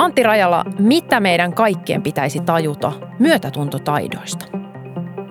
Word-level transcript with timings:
Antti 0.00 0.22
Rajala, 0.22 0.64
mitä 0.78 1.20
meidän 1.20 1.54
kaikkien 1.54 2.02
pitäisi 2.02 2.40
tajuta 2.40 2.92
myötätuntotaidoista? 3.18 4.46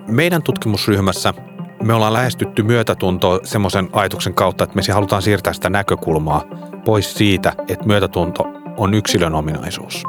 Meidän 0.06 0.42
tutkimusryhmässä 0.42 1.34
me 1.82 1.94
ollaan 1.94 2.12
lähestytty 2.12 2.62
myötätuntoa 2.62 3.40
semmoisen 3.44 3.88
ajatuksen 3.92 4.34
kautta, 4.34 4.64
että 4.64 4.76
me 4.76 4.82
halutaan 4.92 5.22
siirtää 5.22 5.52
sitä 5.52 5.70
näkökulmaa 5.70 6.44
pois 6.84 7.14
siitä, 7.14 7.52
että 7.68 7.86
myötätunto 7.86 8.44
on 8.76 8.94
yksilön 8.94 9.34
ominaisuus. 9.34 10.02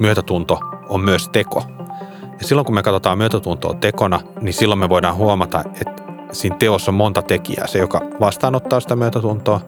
Myötätunto 0.00 0.60
on 0.88 1.00
myös 1.00 1.28
teko. 1.28 1.64
Ja 2.38 2.44
silloin 2.44 2.66
kun 2.66 2.74
me 2.74 2.82
katsotaan 2.82 3.18
myötätuntoa 3.18 3.74
tekona, 3.74 4.20
niin 4.40 4.54
silloin 4.54 4.78
me 4.78 4.88
voidaan 4.88 5.16
huomata, 5.16 5.64
että 5.80 6.07
siinä 6.32 6.56
teossa 6.56 6.90
on 6.90 6.94
monta 6.94 7.22
tekijää. 7.22 7.66
Se, 7.66 7.78
joka 7.78 8.00
vastaanottaa 8.20 8.80
sitä 8.80 8.96
myötätuntoa, 8.96 9.60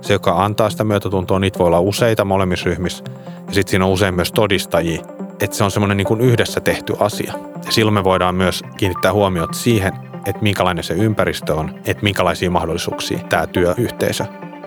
se, 0.00 0.12
joka 0.12 0.44
antaa 0.44 0.70
sitä 0.70 0.84
myötätuntoa, 0.84 1.38
niitä 1.38 1.58
voi 1.58 1.66
olla 1.66 1.80
useita 1.80 2.24
molemmissa 2.24 2.64
ryhmissä. 2.64 3.04
Ja 3.48 3.54
sitten 3.54 3.70
siinä 3.70 3.84
on 3.84 3.92
usein 3.92 4.14
myös 4.14 4.32
todistajia, 4.32 5.02
että 5.40 5.56
se 5.56 5.64
on 5.64 5.70
semmoinen 5.70 5.96
niin 5.96 6.06
kuin 6.06 6.20
yhdessä 6.20 6.60
tehty 6.60 6.94
asia. 7.00 7.32
Ja 7.66 7.72
silloin 7.72 7.94
me 7.94 8.04
voidaan 8.04 8.34
myös 8.34 8.62
kiinnittää 8.76 9.12
huomiota 9.12 9.52
siihen, 9.52 9.92
että 10.26 10.42
minkälainen 10.42 10.84
se 10.84 10.94
ympäristö 10.94 11.54
on, 11.54 11.74
että 11.86 12.02
minkälaisia 12.02 12.50
mahdollisuuksia 12.50 13.18
tämä 13.28 13.46
työyhteisö 13.46 14.24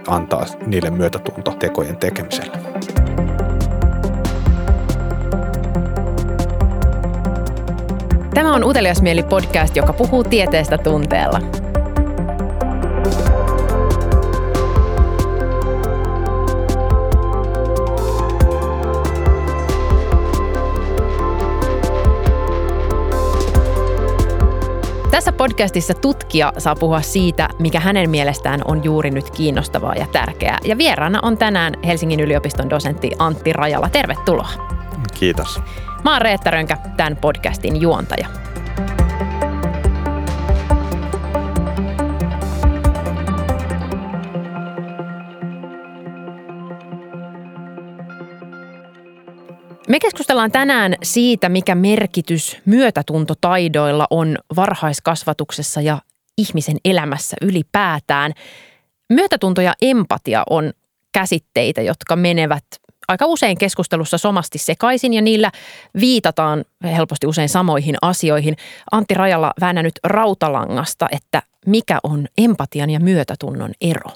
antaa 0.08 0.46
niille 0.66 0.90
myötätuntotekojen 0.90 1.98
tekemiselle. 1.98 2.58
Tämä 8.34 8.54
on 8.56 8.64
Utelias 8.64 9.02
mieli 9.02 9.24
podcast, 9.24 9.76
joka 9.76 9.94
puhuu 9.94 10.24
tieteestä 10.24 10.78
tunteella. 10.78 11.42
Tässä 25.12 25.32
podcastissa 25.32 25.94
tutkija 25.94 26.54
saa 26.58 26.76
puhua 26.76 27.02
siitä, 27.02 27.50
mikä 27.60 27.80
hänen 27.80 28.10
mielestään 28.10 28.62
on 28.66 28.84
juuri 28.84 29.12
nyt 29.12 29.32
kiinnostavaa 29.32 29.96
ja 29.96 30.08
tärkeää. 30.12 30.58
Ja 30.66 30.78
vieraana 30.78 31.20
on 31.22 31.38
tänään 31.38 31.74
Helsingin 31.86 32.20
yliopiston 32.20 32.70
dosentti 32.70 33.12
Antti 33.20 33.54
Rajala. 33.54 33.90
Tervetuloa. 33.90 34.50
Kiitos. 35.20 35.62
Mä 36.04 36.14
oon 36.14 36.22
Reetta 36.22 36.52
Rönkä, 36.52 36.78
tämän 36.98 37.18
podcastin 37.18 37.82
juontaja. 37.82 38.28
Me 49.88 50.00
keskustellaan 50.00 50.52
tänään 50.52 50.96
siitä, 51.04 51.50
mikä 51.50 51.76
merkitys 51.76 52.58
myötätuntotaidoilla 52.66 54.08
on 54.10 54.38
varhaiskasvatuksessa 54.56 55.82
ja 55.82 56.02
ihmisen 56.38 56.78
elämässä 56.86 57.38
ylipäätään. 57.42 58.34
Myötätunto 59.10 59.62
ja 59.62 59.74
empatia 59.82 60.44
on 60.50 60.74
käsitteitä, 61.12 61.82
jotka 61.82 62.16
menevät 62.16 62.66
aika 63.12 63.26
usein 63.26 63.58
keskustelussa 63.58 64.18
somasti 64.18 64.58
sekaisin 64.58 65.14
ja 65.14 65.22
niillä 65.22 65.52
viitataan 66.00 66.66
helposti 66.84 67.28
usein 67.28 67.50
samoihin 67.50 67.96
asioihin. 68.02 68.56
Antti 68.92 69.14
Rajalla 69.14 69.54
väännä 69.62 69.84
nyt 69.84 70.00
rautalangasta, 70.04 71.08
että 71.12 71.42
mikä 71.66 72.00
on 72.04 72.28
empatian 72.38 72.90
ja 72.90 73.00
myötätunnon 73.00 73.72
ero? 73.82 74.12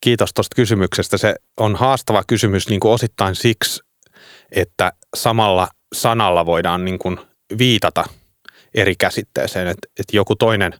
Kiitos 0.00 0.34
tuosta 0.34 0.56
kysymyksestä. 0.56 1.16
Se 1.16 1.34
on 1.60 1.76
haastava 1.76 2.22
kysymys 2.26 2.68
niin 2.68 2.80
kuin 2.80 2.92
osittain 2.92 3.34
siksi, 3.34 3.80
että 4.52 4.92
samalla 5.16 5.68
sanalla 5.92 6.46
voidaan 6.46 6.84
niin 6.84 6.98
kuin 6.98 7.16
viitata 7.58 8.04
eri 8.74 8.94
käsitteeseen. 8.96 9.66
Että, 9.68 9.88
että 10.00 10.16
joku 10.16 10.36
toinen 10.36 10.72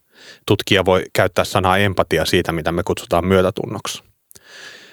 tutkija 0.46 0.84
voi 0.84 1.04
käyttää 1.12 1.44
sanaa 1.44 1.78
empatia 1.78 2.24
siitä, 2.24 2.52
mitä 2.52 2.72
me 2.72 2.82
kutsutaan 2.82 3.26
myötätunnoksi. 3.26 4.02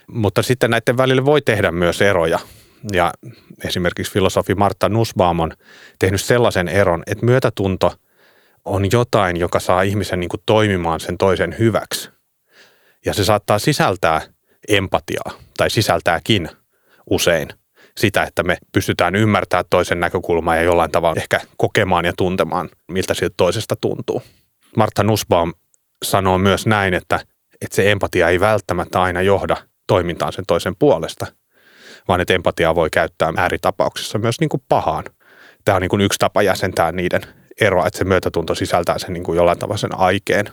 Mutta 0.08 0.44
sitten 0.44 0.69
näiden 0.69 0.97
välillä 0.97 1.25
voi 1.25 1.41
tehdä 1.41 1.72
myös 1.72 2.02
eroja. 2.02 2.40
Ja 2.94 3.13
esimerkiksi 3.63 4.13
filosofi 4.13 4.56
Martta 4.56 4.90
Nussbaum 4.90 5.40
on 5.40 5.51
tehnyt 6.00 6.22
sellaisen 6.22 6.67
eron, 6.67 7.03
että 7.07 7.25
myötätunto 7.25 7.94
on 8.66 8.91
jotain, 8.91 9.38
joka 9.38 9.59
saa 9.59 9.81
ihmisen 9.81 10.19
niin 10.19 10.29
kuin 10.29 10.44
toimimaan 10.45 11.00
sen 11.00 11.17
toisen 11.17 11.56
hyväksi. 11.59 12.09
Ja 13.06 13.13
se 13.13 13.25
saattaa 13.25 13.59
sisältää 13.59 14.22
empatiaa 14.67 15.31
tai 15.57 15.69
sisältääkin 15.69 16.50
usein 17.09 17.50
sitä, 17.97 18.23
että 18.23 18.44
me 18.44 18.57
pystytään 18.72 19.16
ymmärtämään 19.16 19.66
toisen 19.69 20.00
näkökulmaa 20.00 20.56
ja 20.56 20.61
jollain 20.61 20.91
tavalla 20.91 21.22
ehkä 21.22 21.40
kokemaan 21.57 22.06
ja 22.06 22.13
tuntemaan, 22.17 22.69
miltä 22.91 23.13
siltä 23.13 23.34
toisesta 23.38 23.75
tuntuu. 23.81 24.22
Martta 24.78 25.03
Nussbaum 25.03 25.53
sanoo 26.06 26.38
myös 26.38 26.66
näin, 26.66 26.94
että, 26.94 27.19
että 27.61 27.75
se 27.75 27.91
empatia 27.91 28.29
ei 28.29 28.40
välttämättä 28.40 29.01
aina 29.01 29.22
johda 29.22 29.57
toimintaan 29.88 30.34
sen 30.34 30.46
toisen 30.47 30.75
puolesta, 30.79 31.25
vaan 32.08 32.22
että 32.22 32.34
empatiaa 32.34 32.76
voi 32.76 32.90
käyttää 32.90 33.34
ääritapauksissa 33.38 34.18
myös 34.18 34.40
niin 34.40 34.50
kuin 34.50 34.64
pahaan. 34.70 35.04
Tämä 35.66 35.76
on 35.76 35.82
niin 35.82 35.90
kuin 35.90 36.02
yksi 36.02 36.20
tapa 36.20 36.42
jäsentää 36.42 36.92
niiden 36.92 37.22
eroa, 37.62 37.88
että 37.88 37.98
se 37.98 38.04
myötätunto 38.04 38.56
sisältää 38.56 39.00
sen 39.00 39.14
niin 39.14 39.24
kuin 39.24 39.36
jollain 39.36 39.60
tavalla 39.60 39.78
sen 39.78 40.00
aikeen 40.00 40.46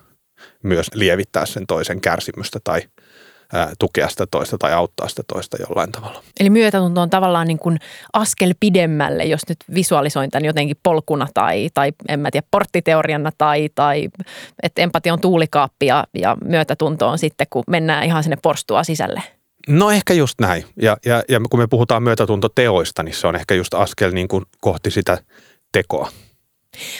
myös 0.62 0.86
lievittää 0.94 1.46
sen 1.46 1.66
toisen 1.66 2.00
kärsimystä 2.00 2.58
tai 2.64 2.82
tukea 3.78 4.08
sitä 4.08 4.26
toista 4.30 4.58
tai 4.58 4.72
auttaa 4.72 5.08
sitä 5.08 5.22
toista 5.26 5.56
jollain 5.68 5.92
tavalla. 5.92 6.22
Eli 6.40 6.50
myötätunto 6.50 7.00
on 7.00 7.10
tavallaan 7.10 7.46
niin 7.46 7.58
kuin 7.58 7.78
askel 8.12 8.54
pidemmälle, 8.60 9.24
jos 9.24 9.40
nyt 9.48 9.58
visualisoin 9.74 10.30
tämän 10.30 10.44
jotenkin 10.44 10.76
polkuna 10.82 11.26
tai, 11.34 11.68
tai 11.74 11.92
en 12.08 12.20
mä 12.20 12.30
tiedä, 12.30 12.46
porttiteoriana 12.50 13.30
tai, 13.38 13.68
tai 13.74 14.08
että 14.62 14.82
empatia 14.82 15.12
on 15.12 15.20
tuulikaappi 15.20 15.86
ja, 15.86 16.04
ja 16.18 16.36
myötätunto 16.44 17.08
on 17.08 17.18
sitten, 17.18 17.46
kun 17.50 17.64
mennään 17.66 18.04
ihan 18.04 18.22
sinne 18.22 18.36
porstua 18.42 18.84
sisälle. 18.84 19.22
No 19.68 19.90
ehkä 19.90 20.14
just 20.14 20.40
näin. 20.40 20.64
Ja, 20.82 20.96
ja, 21.06 21.22
ja 21.28 21.40
kun 21.50 21.60
me 21.60 21.66
puhutaan 21.66 22.02
myötätuntoteoista, 22.02 23.02
niin 23.02 23.14
se 23.14 23.26
on 23.26 23.36
ehkä 23.36 23.54
just 23.54 23.74
askel 23.74 24.12
niin 24.12 24.28
kuin 24.28 24.44
kohti 24.60 24.90
sitä 24.90 25.18
tekoa. 25.72 26.10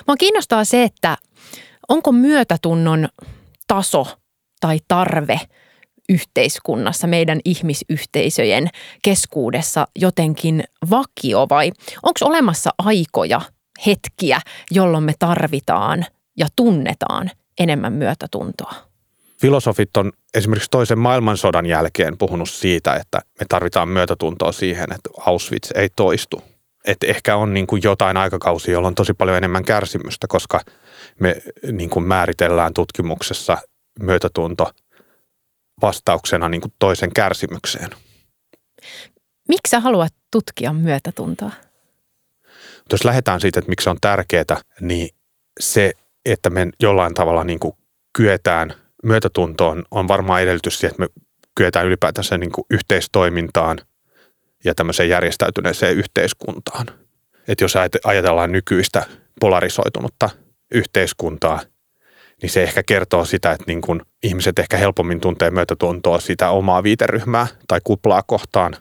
Mua 0.07 0.17
kiinnostaa 0.17 0.65
se, 0.65 0.83
että 0.83 1.17
onko 1.89 2.13
myötätunnon 2.13 3.09
taso 3.69 4.07
tai 4.61 4.79
tarve– 4.89 5.41
yhteiskunnassa, 6.09 7.07
meidän 7.07 7.41
ihmisyhteisöjen 7.45 8.69
keskuudessa 9.03 9.89
jotenkin 9.97 10.65
vakio 10.91 11.47
vai 11.49 11.73
onko 12.03 12.19
olemassa 12.23 12.71
aikoja, 12.79 13.41
hetkiä, 13.87 14.41
jolloin 14.71 15.05
me 15.05 15.13
tarvitaan 15.19 16.07
ja 16.37 16.47
tunnetaan 16.57 17.31
enemmän 17.59 17.93
myötätuntoa? 17.93 18.86
Filosofit 19.41 19.97
on 19.97 20.13
esimerkiksi 20.35 20.71
toisen 20.71 20.99
maailmansodan 20.99 21.67
jälkeen 21.67 22.19
puhunut 22.19 22.51
siitä, 22.51 22.95
että 22.95 23.19
me 23.41 23.47
tarvitaan 23.49 23.89
myötätuntoa 23.89 24.53
siihen, 24.53 24.93
että 24.93 25.11
Auschwitz 25.27 25.71
ei 25.75 25.89
toistu. 25.97 26.43
Että 26.85 27.07
ehkä 27.07 27.37
on 27.37 27.55
niin 27.55 27.67
kuin 27.67 27.83
jotain 27.85 28.17
aikakausia, 28.17 28.73
jolla 28.73 28.89
on 28.89 28.95
tosi 28.95 29.15
paljon 29.15 29.37
enemmän 29.37 29.65
kärsimystä, 29.65 30.27
koska 30.29 30.61
me 31.21 31.37
niin 31.73 31.91
kuin 31.91 32.05
määritellään 32.05 32.75
tutkimuksessa 32.75 33.59
myötätunto 34.01 34.71
vastauksena 35.83 36.49
niin 36.49 36.61
kuin 36.61 36.73
toisen 36.79 37.13
kärsimykseen. 37.13 37.91
Miksi 39.49 39.71
sä 39.71 39.81
haluat 39.81 40.15
tutkia 40.31 40.73
myötätuntoa? 40.73 41.51
Jos 42.93 43.05
lähdetään 43.05 43.41
siitä, 43.41 43.59
että 43.59 43.69
miksi 43.69 43.85
se 43.85 43.91
on 43.91 43.99
tärkeää, 44.01 44.61
niin 44.81 45.09
se, 45.61 45.93
että 46.25 46.51
me 46.51 46.67
jollain 46.81 47.15
tavalla 47.15 47.45
niin 47.45 47.59
kuin 47.59 47.77
kyetään 48.13 48.75
myötätuntoon, 49.07 49.85
on 49.91 50.09
varmaan 50.09 50.43
edellytys 50.43 50.79
siihen, 50.81 50.91
että 50.91 51.03
me 51.03 51.23
kyetään 51.55 51.87
ylipäätänsä 51.87 52.39
niin 52.39 52.53
kuin 52.53 52.65
yhteistoimintaan 52.71 53.79
ja 54.65 54.75
tämmöiseen 54.75 55.09
järjestäytyneeseen 55.09 55.97
yhteiskuntaan. 55.97 56.87
Että 57.49 57.65
jos 57.65 57.75
ajatellaan 58.05 58.53
nykyistä 58.53 59.07
polarisoitunutta 59.41 60.31
yhteiskuntaa– 60.71 61.61
niin 62.43 62.51
se 62.51 62.63
ehkä 62.63 62.83
kertoo 62.83 63.25
sitä, 63.25 63.53
että 63.53 63.65
niin 63.67 63.81
kun 63.81 64.03
ihmiset 64.23 64.59
ehkä 64.59 64.77
helpommin 64.77 65.21
tuntee 65.21 65.51
myötätuntoa 65.51 66.21
sitä 66.21 66.51
omaa 66.51 66.83
viiteryhmää 66.83 67.47
tai 67.69 67.81
kuplaa 67.85 68.23
kohtaan, 68.27 68.77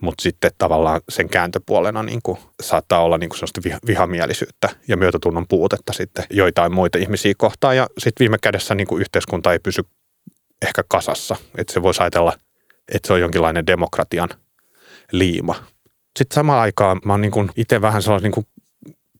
mutta 0.00 0.22
sitten 0.22 0.50
tavallaan 0.58 1.00
sen 1.08 1.28
kääntöpuolena 1.28 2.02
niin 2.02 2.20
kuin 2.22 2.38
saattaa 2.62 3.02
olla 3.02 3.18
niin 3.18 3.30
kuin 3.30 3.38
sellaista 3.38 3.80
vihamielisyyttä 3.86 4.68
ja 4.88 4.96
myötätunnon 4.96 5.46
puutetta 5.48 5.92
sitten 5.92 6.24
joitain 6.30 6.74
muita 6.74 6.98
ihmisiä 6.98 7.32
kohtaan. 7.36 7.76
Ja 7.76 7.86
sitten 7.98 8.24
viime 8.24 8.38
kädessä 8.38 8.74
niin 8.74 8.86
kuin 8.86 9.00
yhteiskunta 9.00 9.52
ei 9.52 9.58
pysy 9.58 9.82
ehkä 10.62 10.84
kasassa. 10.88 11.36
Että 11.58 11.72
se 11.72 11.82
voisi 11.82 12.02
ajatella, 12.02 12.32
että 12.94 13.06
se 13.06 13.12
on 13.12 13.20
jonkinlainen 13.20 13.66
demokratian 13.66 14.28
liima. 15.12 15.54
Sitten 16.18 16.34
samaan 16.34 16.60
aikaan 16.60 17.00
mä 17.04 17.12
oon 17.12 17.20
niin 17.20 17.50
itse 17.56 17.80
vähän 17.80 18.02
sellaisen 18.02 18.32
niin 18.36 18.46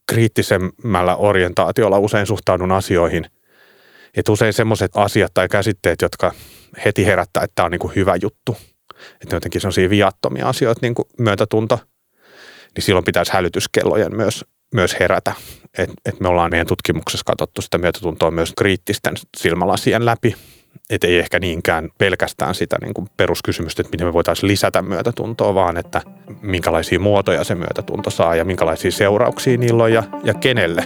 kriittisemmällä 0.09 1.15
orientaatiolla 1.15 1.99
usein 1.99 2.27
suhtaudun 2.27 2.71
asioihin– 2.71 3.25
että 4.15 4.31
usein 4.31 4.53
semmoiset 4.53 4.91
asiat 4.95 5.33
tai 5.33 5.47
käsitteet, 5.47 6.01
jotka 6.01 6.31
heti 6.85 7.05
herättää, 7.05 7.43
että 7.43 7.55
tämä 7.55 7.65
on 7.65 7.71
niin 7.71 7.95
hyvä 7.95 8.15
juttu. 8.21 8.57
Että 9.21 9.35
jotenkin 9.35 9.61
sellaisia 9.61 9.89
viattomia 9.89 10.49
asioita, 10.49 10.79
niin 10.81 10.95
kuin 10.95 11.07
myötätunto, 11.17 11.79
niin 12.75 12.83
silloin 12.83 13.05
pitäisi 13.05 13.33
hälytyskellojen 13.33 14.15
myös, 14.15 14.45
myös 14.73 14.99
herätä. 14.99 15.33
Et, 15.77 15.89
et 16.05 16.19
me 16.19 16.27
ollaan 16.27 16.51
meidän 16.51 16.67
tutkimuksessa 16.67 17.23
katsottu 17.25 17.61
sitä 17.61 17.77
myötätuntoa 17.77 18.31
myös 18.31 18.53
kriittisten 18.57 19.13
silmälasien 19.37 20.05
läpi. 20.05 20.35
Että 20.89 21.07
ei 21.07 21.19
ehkä 21.19 21.39
niinkään 21.39 21.89
pelkästään 21.97 22.55
sitä 22.55 22.77
niin 22.81 22.93
kuin 22.93 23.07
peruskysymystä, 23.17 23.81
että 23.81 23.91
miten 23.91 24.07
me 24.07 24.13
voitaisiin 24.13 24.47
lisätä 24.47 24.81
myötätuntoa, 24.81 25.53
vaan 25.53 25.77
että 25.77 26.01
minkälaisia 26.41 26.99
muotoja 26.99 27.43
se 27.43 27.55
myötätunto 27.55 28.09
saa 28.09 28.35
ja 28.35 28.45
minkälaisia 28.45 28.91
seurauksia 28.91 29.57
niillä 29.57 29.83
on 29.83 29.93
ja, 29.93 30.03
ja 30.23 30.33
kenelle 30.33 30.83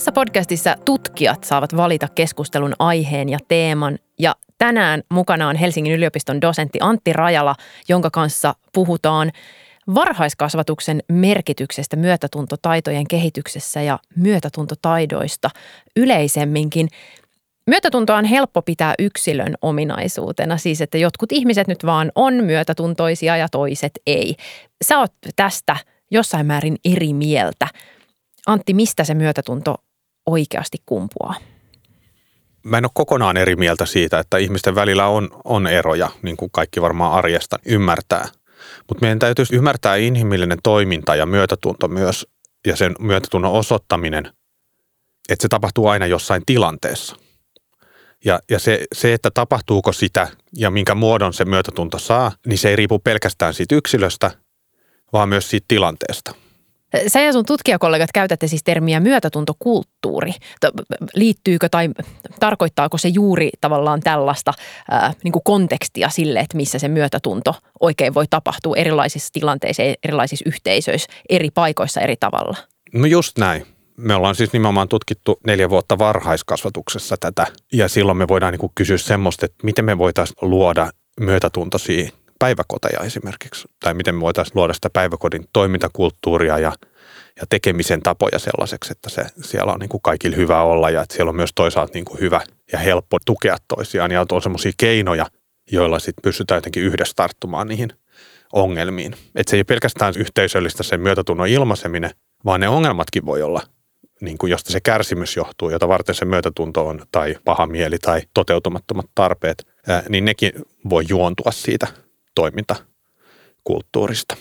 Tässä 0.00 0.12
podcastissa 0.12 0.76
tutkijat 0.84 1.44
saavat 1.44 1.76
valita 1.76 2.08
keskustelun 2.08 2.74
aiheen 2.78 3.28
ja 3.28 3.38
teeman 3.48 3.98
ja 4.18 4.34
tänään 4.58 5.02
mukana 5.10 5.48
on 5.48 5.56
Helsingin 5.56 5.92
yliopiston 5.92 6.40
dosentti 6.40 6.78
Antti 6.82 7.12
Rajala, 7.12 7.54
jonka 7.88 8.10
kanssa 8.10 8.54
puhutaan 8.72 9.30
varhaiskasvatuksen 9.94 11.02
merkityksestä 11.12 11.96
myötätuntotaitojen 11.96 13.08
kehityksessä 13.08 13.82
ja 13.82 13.98
myötätuntotaidoista 14.16 15.50
yleisemminkin. 15.96 16.88
Myötätuntoa 17.66 18.16
on 18.16 18.24
helppo 18.24 18.62
pitää 18.62 18.94
yksilön 18.98 19.54
ominaisuutena, 19.62 20.56
siis 20.56 20.80
että 20.80 20.98
jotkut 20.98 21.32
ihmiset 21.32 21.68
nyt 21.68 21.86
vaan 21.86 22.12
on 22.14 22.34
myötätuntoisia 22.34 23.36
ja 23.36 23.48
toiset 23.48 23.92
ei. 24.06 24.36
Sä 24.84 24.98
oot 24.98 25.12
tästä 25.36 25.76
jossain 26.10 26.46
määrin 26.46 26.76
eri 26.84 27.12
mieltä. 27.12 27.66
Antti, 28.46 28.74
mistä 28.74 29.04
se 29.04 29.14
myötätunto 29.14 29.76
oikeasti 30.26 30.78
kumpuaa? 30.86 31.34
Mä 32.62 32.78
en 32.78 32.84
ole 32.84 32.90
kokonaan 32.94 33.36
eri 33.36 33.56
mieltä 33.56 33.86
siitä, 33.86 34.18
että 34.18 34.38
ihmisten 34.38 34.74
välillä 34.74 35.06
on, 35.06 35.28
on 35.44 35.66
eroja, 35.66 36.10
niin 36.22 36.36
kuin 36.36 36.50
kaikki 36.50 36.82
varmaan 36.82 37.12
arjesta 37.12 37.58
ymmärtää. 37.66 38.28
Mutta 38.88 39.00
meidän 39.00 39.18
täytyisi 39.18 39.56
ymmärtää 39.56 39.96
inhimillinen 39.96 40.58
toiminta 40.62 41.14
ja 41.14 41.26
myötätunto 41.26 41.88
myös, 41.88 42.26
ja 42.66 42.76
sen 42.76 42.94
myötätunnon 42.98 43.52
osoittaminen, 43.52 44.26
että 45.28 45.42
se 45.42 45.48
tapahtuu 45.48 45.88
aina 45.88 46.06
jossain 46.06 46.42
tilanteessa. 46.46 47.16
Ja, 48.24 48.40
ja 48.50 48.58
se, 48.58 48.86
se, 48.94 49.12
että 49.12 49.30
tapahtuuko 49.30 49.92
sitä 49.92 50.28
ja 50.56 50.70
minkä 50.70 50.94
muodon 50.94 51.32
se 51.32 51.44
myötätunto 51.44 51.98
saa, 51.98 52.32
niin 52.46 52.58
se 52.58 52.68
ei 52.68 52.76
riipu 52.76 52.98
pelkästään 52.98 53.54
siitä 53.54 53.74
yksilöstä, 53.74 54.30
vaan 55.12 55.28
myös 55.28 55.50
siitä 55.50 55.64
tilanteesta– 55.68 56.34
Sä 57.06 57.20
ja 57.20 57.32
sun 57.32 57.46
tutkijakollegat 57.46 58.10
käytätte 58.14 58.46
siis 58.46 58.64
termiä 58.64 59.00
myötätuntokulttuuri. 59.00 60.32
Liittyykö 61.14 61.68
tai 61.68 61.88
tarkoittaako 62.40 62.98
se 62.98 63.08
juuri 63.08 63.50
tavallaan 63.60 64.00
tällaista 64.00 64.52
ää, 64.90 65.12
niin 65.24 65.32
kuin 65.32 65.42
kontekstia 65.44 66.08
sille, 66.08 66.40
että 66.40 66.56
missä 66.56 66.78
se 66.78 66.88
myötätunto 66.88 67.54
oikein 67.80 68.14
voi 68.14 68.24
tapahtua 68.30 68.76
erilaisissa 68.76 69.32
tilanteissa, 69.32 69.82
erilaisissa 70.04 70.44
yhteisöissä, 70.46 71.12
eri 71.28 71.50
paikoissa 71.50 72.00
eri 72.00 72.16
tavalla? 72.20 72.56
No 72.94 73.06
just 73.06 73.38
näin. 73.38 73.66
Me 73.96 74.14
ollaan 74.14 74.34
siis 74.34 74.52
nimenomaan 74.52 74.88
tutkittu 74.88 75.40
neljä 75.46 75.70
vuotta 75.70 75.98
varhaiskasvatuksessa 75.98 77.16
tätä 77.20 77.46
ja 77.72 77.88
silloin 77.88 78.18
me 78.18 78.28
voidaan 78.28 78.52
niin 78.52 78.60
kuin 78.60 78.72
kysyä 78.74 78.98
semmoista, 78.98 79.46
että 79.46 79.58
miten 79.62 79.84
me 79.84 79.98
voitaisiin 79.98 80.36
luoda 80.42 80.90
myötätuntoisia 81.20 82.10
päiväkoteja 82.40 83.00
esimerkiksi, 83.04 83.68
tai 83.80 83.94
miten 83.94 84.14
me 84.14 84.20
voitaisiin 84.20 84.52
luoda 84.54 84.72
sitä 84.72 84.90
päiväkodin 84.90 85.44
toimintakulttuuria 85.52 86.58
ja, 86.58 86.72
ja 87.40 87.46
tekemisen 87.50 88.02
tapoja 88.02 88.38
sellaiseksi, 88.38 88.92
että 88.92 89.10
se, 89.10 89.26
siellä 89.42 89.72
on 89.72 89.80
niin 89.80 89.88
kuin 89.88 90.02
kaikille 90.02 90.36
hyvä 90.36 90.62
olla 90.62 90.90
ja 90.90 91.02
että 91.02 91.14
siellä 91.14 91.30
on 91.30 91.36
myös 91.36 91.50
toisaalta 91.54 91.94
niin 91.94 92.04
kuin 92.04 92.20
hyvä 92.20 92.40
ja 92.72 92.78
helppo 92.78 93.18
tukea 93.24 93.56
toisiaan 93.68 94.10
ja 94.10 94.26
on 94.32 94.42
semmoisia 94.42 94.72
keinoja, 94.76 95.26
joilla 95.72 95.98
sitten 95.98 96.22
pystytään 96.22 96.56
jotenkin 96.56 96.82
yhdessä 96.82 97.12
tarttumaan 97.16 97.68
niihin 97.68 97.92
ongelmiin. 98.52 99.12
Että 99.34 99.50
se 99.50 99.56
ei 99.56 99.58
ole 99.58 99.64
pelkästään 99.64 100.14
yhteisöllistä 100.16 100.82
sen 100.82 101.00
myötätunnon 101.00 101.48
ilmaiseminen, 101.48 102.10
vaan 102.44 102.60
ne 102.60 102.68
ongelmatkin 102.68 103.26
voi 103.26 103.42
olla, 103.42 103.62
niin 104.20 104.38
kuin 104.38 104.50
josta 104.50 104.72
se 104.72 104.80
kärsimys 104.80 105.36
johtuu, 105.36 105.70
jota 105.70 105.88
varten 105.88 106.14
se 106.14 106.24
myötätunto 106.24 106.86
on, 106.86 107.06
tai 107.12 107.36
paha 107.44 107.66
mieli 107.66 107.98
tai 107.98 108.22
toteutumattomat 108.34 109.06
tarpeet, 109.14 109.66
niin 110.08 110.24
nekin 110.24 110.52
voi 110.90 111.04
juontua 111.08 111.52
siitä 111.52 111.86
toimintakulttuurista. 112.40 114.36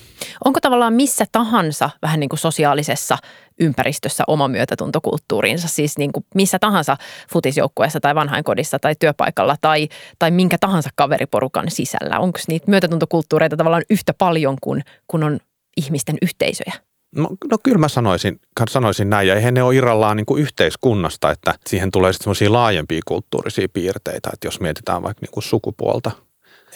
Onko 0.46 0.60
tavallaan 0.60 0.94
missä 0.94 1.26
tahansa 1.32 1.90
vähän 2.02 2.20
niin 2.20 2.30
kuin 2.30 2.40
sosiaalisessa 2.40 3.18
ympäristössä 3.60 4.24
oma 4.28 4.48
myötätuntokulttuuriinsa, 4.48 5.68
siis 5.68 5.98
niin 5.98 6.12
kuin 6.12 6.26
missä 6.36 6.60
tahansa 6.60 6.98
futisjoukkueessa 7.34 8.00
tai 8.00 8.16
vanhainkodissa 8.16 8.80
tai 8.80 8.96
työpaikalla 9.00 9.56
tai, 9.62 9.90
tai 10.20 10.32
minkä 10.32 10.58
tahansa 10.60 10.90
kaveriporukan 10.96 11.72
sisällä? 11.72 12.20
Onko 12.20 12.40
niitä 12.48 12.72
myötätuntokulttuureita 12.72 13.58
tavallaan 13.58 13.84
yhtä 13.90 14.14
paljon 14.14 14.56
kuin, 14.62 14.84
kuin 15.08 15.24
on 15.24 15.40
ihmisten 15.78 16.18
yhteisöjä? 16.22 16.74
No, 17.16 17.30
no 17.52 17.58
kyllä 17.64 17.78
mä 17.78 17.88
sanoisin, 17.88 18.40
sanoisin 18.70 19.10
näin, 19.10 19.28
ja 19.28 19.36
eihän 19.36 19.54
ne 19.54 19.64
ole 19.64 19.76
irrallaan 19.76 20.18
niin 20.18 20.26
kuin 20.26 20.42
yhteiskunnasta, 20.42 21.32
että 21.32 21.54
siihen 21.68 21.92
tulee 21.92 22.14
sitten 22.14 22.24
semmoisia 22.24 22.54
laajempia 22.54 23.02
kulttuurisia 23.06 23.68
piirteitä, 23.74 24.30
että 24.34 24.48
jos 24.48 24.60
mietitään 24.60 25.04
vaikka 25.04 25.22
niin 25.22 25.32
kuin 25.32 25.44
sukupuolta– 25.44 26.12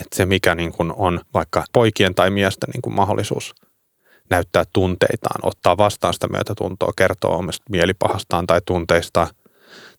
että 0.02 0.16
se, 0.16 0.26
mikä 0.26 0.56
niin 0.56 0.72
kuin 0.72 0.94
on 0.96 1.22
vaikka 1.34 1.64
poikien 1.74 2.16
tai 2.16 2.30
miesten 2.30 2.70
niin 2.70 2.82
kuin 2.82 2.96
mahdollisuus 2.96 3.56
näyttää 4.30 4.64
tunteitaan, 4.74 5.40
ottaa 5.44 5.78
vastaan 5.78 6.14
sitä 6.14 6.28
myötätuntoa, 6.28 6.92
kertoa 6.98 7.38
omista 7.38 7.64
mielipahastaan 7.70 8.48
tai 8.48 8.62
tunteistaan, 8.66 9.28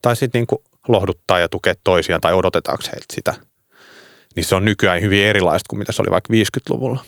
tai 0.02 0.16
sitten 0.16 0.46
niin 0.50 0.60
lohduttaa 0.88 1.38
ja 1.38 1.48
tukea 1.48 1.74
toisiaan 1.84 2.20
tai 2.20 2.32
odotetaanko 2.32 2.84
heiltä 2.86 3.06
sitä, 3.12 3.34
niin 4.36 4.44
se 4.44 4.54
on 4.54 4.64
nykyään 4.64 5.00
hyvin 5.00 5.26
erilaista 5.26 5.66
kuin 5.70 5.78
mitä 5.78 5.92
se 5.92 6.02
oli 6.02 6.10
vaikka 6.10 6.34
50-luvulla. 6.34 7.04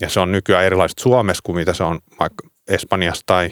Ja 0.00 0.08
se 0.08 0.20
on 0.20 0.32
nykyään 0.32 0.64
erilaista 0.64 1.02
Suomessa 1.02 1.42
kuin 1.44 1.56
mitä 1.56 1.72
se 1.74 1.84
on 1.84 1.98
vaikka 2.20 2.48
Espanjassa 2.68 3.22
tai 3.26 3.50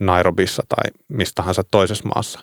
Nairobissa 0.00 0.62
tai 0.68 0.90
mistä 1.08 1.34
tahansa 1.34 1.62
toisessa 1.70 2.08
maassa. 2.14 2.40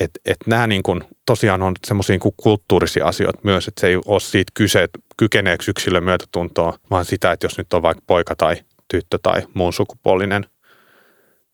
Että 0.00 0.20
et 0.24 0.36
nämä 0.46 0.66
niin 0.66 0.82
kuin 0.82 1.04
tosiaan 1.26 1.62
on 1.62 1.74
semmoisia 1.86 2.18
niin 2.22 2.32
kulttuurisia 2.36 3.06
asioita 3.06 3.40
myös, 3.42 3.68
että 3.68 3.80
se 3.80 3.86
ei 3.86 3.96
ole 4.06 4.20
siitä 4.20 4.52
kyse, 4.54 4.82
että 4.82 4.98
kykeneekö 5.16 5.64
yksilön 5.68 6.04
myötätuntoa, 6.04 6.78
vaan 6.90 7.04
sitä, 7.04 7.32
että 7.32 7.44
jos 7.44 7.58
nyt 7.58 7.72
on 7.72 7.82
vaikka 7.82 8.04
poika 8.06 8.36
tai 8.36 8.56
tyttö 8.88 9.18
tai 9.22 9.42
muun 9.54 9.72
sukupuolinen, 9.72 10.46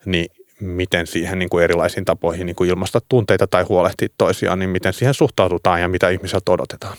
niin 0.05 0.27
miten 0.61 1.07
siihen 1.07 1.39
niin 1.39 1.49
kuin 1.49 1.65
erilaisiin 1.65 2.05
tapoihin 2.05 2.47
niin 2.47 2.57
kuin 2.57 2.71
ilmaista 2.71 3.01
tunteita 3.09 3.47
tai 3.47 3.63
huolehtia 3.63 4.09
toisiaan, 4.19 4.59
niin 4.59 4.71
miten 4.71 4.93
siihen 4.93 5.15
suhtaudutaan 5.15 5.81
ja 5.81 5.89
mitä 5.89 6.09
ihmiseltä 6.09 6.53
odotetaan. 6.53 6.97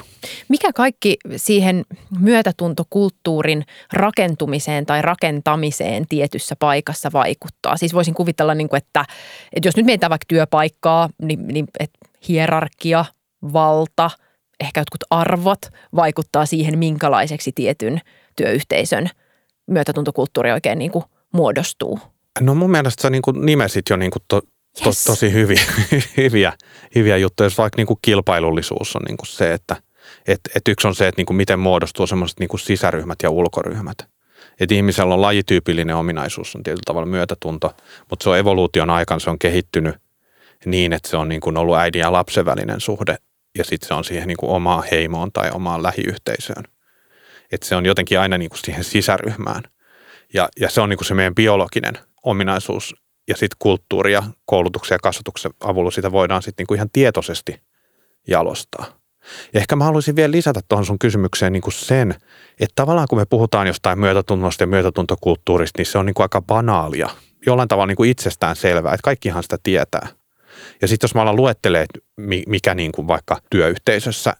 Mikä 0.50 0.74
kaikki 0.74 1.18
siihen 1.36 1.86
myötätuntokulttuurin 2.20 3.66
rakentumiseen 3.94 4.86
tai 4.86 5.02
rakentamiseen 5.02 6.08
tietyssä 6.10 6.56
paikassa 6.60 7.10
vaikuttaa? 7.14 7.78
Siis 7.78 7.94
voisin 7.94 8.14
kuvitella, 8.14 8.54
niin 8.54 8.70
kuin, 8.70 8.78
että, 8.78 9.06
että 9.54 9.68
jos 9.68 9.78
nyt 9.78 9.86
mietitään 9.86 10.10
vaikka 10.10 10.26
työpaikkaa, 10.28 11.10
niin, 11.22 11.48
niin 11.48 11.68
että 11.80 12.00
hierarkia, 12.28 13.06
valta, 13.54 14.12
ehkä 14.60 14.82
jotkut 14.82 15.04
arvot 15.10 15.60
vaikuttaa 15.96 16.46
siihen, 16.46 16.80
minkälaiseksi 16.80 17.52
tietyn 17.56 18.02
työyhteisön 18.36 19.10
myötätuntokulttuuri 19.68 20.52
oikein 20.52 20.80
niin 20.80 20.92
kuin 20.92 21.06
muodostuu. 21.34 22.00
No 22.42 22.56
mun 22.56 22.72
mielestä 22.72 23.02
sä 23.02 23.10
niin 23.10 23.22
kuin 23.22 23.46
nimesit 23.46 23.86
jo 23.90 23.96
niin 23.96 24.12
kuin 24.12 24.24
to, 24.28 24.42
to, 24.84 24.90
yes. 24.90 25.04
tosi 25.04 25.34
hyviä, 25.34 25.62
hyviä, 26.18 26.54
hyviä 26.96 27.18
juttuja, 27.18 27.46
jos 27.46 27.58
vaikka 27.58 27.78
niin 27.78 27.88
kuin 27.88 28.00
kilpailullisuus 28.02 28.96
on 28.96 29.02
niin 29.08 29.18
kuin 29.18 29.28
se, 29.28 29.54
että 29.54 29.76
et, 30.28 30.40
et 30.56 30.68
yksi 30.68 30.88
on 30.88 30.96
se, 30.96 31.08
että 31.08 31.20
niin 31.20 31.26
kuin 31.26 31.38
miten 31.38 31.60
muodostuu 31.60 32.08
semmoiset 32.08 32.40
niin 32.40 32.50
kuin 32.50 32.60
sisäryhmät 32.60 33.18
ja 33.24 33.30
ulkoryhmät. 33.30 33.98
Että 34.60 34.76
ihmisellä 34.76 35.14
on 35.14 35.22
lajityypillinen 35.22 35.96
ominaisuus, 35.96 36.56
on 36.56 36.64
tietyllä 36.64 36.84
tavalla 36.86 37.06
myötätunto, 37.06 37.76
mutta 38.10 38.24
se 38.24 38.30
on 38.30 38.38
evoluution 38.38 38.90
aikana, 38.90 39.20
se 39.20 39.30
on 39.30 39.40
kehittynyt 39.40 39.96
niin, 40.66 40.94
että 40.94 41.10
se 41.10 41.18
on 41.18 41.30
niin 41.30 41.42
kuin 41.42 41.58
ollut 41.58 41.78
äidin 41.78 42.00
ja 42.00 42.12
lapsen 42.12 42.46
välinen 42.46 42.82
suhde 42.82 43.18
ja 43.58 43.64
sitten 43.64 43.88
se 43.88 43.94
on 43.94 44.04
siihen 44.04 44.28
niin 44.28 44.38
kuin 44.38 44.50
omaan 44.50 44.84
heimoon 44.92 45.32
tai 45.32 45.52
omaan 45.54 45.84
lähiyhteisöön. 45.84 46.64
Että 47.52 47.68
se 47.68 47.76
on 47.76 47.86
jotenkin 47.86 48.20
aina 48.20 48.38
niin 48.38 48.50
kuin 48.50 48.60
siihen 48.60 48.84
sisäryhmään– 48.84 49.64
ja, 50.34 50.50
ja 50.60 50.70
se 50.70 50.82
on 50.82 50.90
niin 50.90 50.98
kuin 50.98 51.08
se 51.08 51.14
meidän 51.14 51.36
biologinen 51.36 51.98
ominaisuus 52.30 52.96
ja 53.28 53.38
sitten 53.38 53.58
kulttuuri 53.60 54.14
ja 54.14 54.24
koulutuksen 54.46 54.96
ja 54.96 55.00
kasvatuksen 55.04 55.52
avulla 55.64 55.92
sitä 55.92 56.12
voidaan 56.12 56.42
sitten 56.42 56.64
niin 56.64 56.68
kuin 56.68 56.76
ihan 56.76 56.90
tietoisesti 56.94 57.62
jalostaa. 58.28 58.86
Ja 59.54 59.60
ehkä 59.60 59.76
mä 59.76 59.84
haluaisin 59.84 60.16
vielä 60.16 60.32
lisätä 60.32 60.60
tuohon 60.70 60.86
sun 60.86 61.00
kysymykseen 61.00 61.54
niin 61.54 61.62
kuin 61.62 61.74
sen, 61.74 62.12
että 62.60 62.74
tavallaan 62.76 63.08
kun 63.10 63.18
me 63.18 63.26
puhutaan 63.26 63.68
jostain 63.68 64.00
myötätunnosta 64.00 64.64
ja 64.64 64.68
myötätuntokulttuurista, 64.68 65.80
niin 65.80 65.86
se 65.86 65.98
on 65.98 66.06
niin 66.06 66.14
kuin 66.14 66.24
aika 66.24 66.42
banaalia, 66.42 67.10
jollain 67.46 67.68
tavalla 67.68 67.88
niin 67.88 67.96
kuin 67.96 68.10
itsestään 68.10 68.56
selvää, 68.56 68.94
että 68.94 69.04
kaikkihan 69.04 69.44
sitä 69.44 69.58
tietää. 69.64 70.08
Ja 70.82 70.88
sitten 70.88 71.08
jos 71.08 71.16
mä 71.16 71.22
alan 71.22 71.36
luettelee, 71.36 71.86
mikä 72.48 72.76
niin 72.76 72.92
kuin 72.92 73.08
vaikka 73.08 73.42
työyhteisössä 73.52 74.36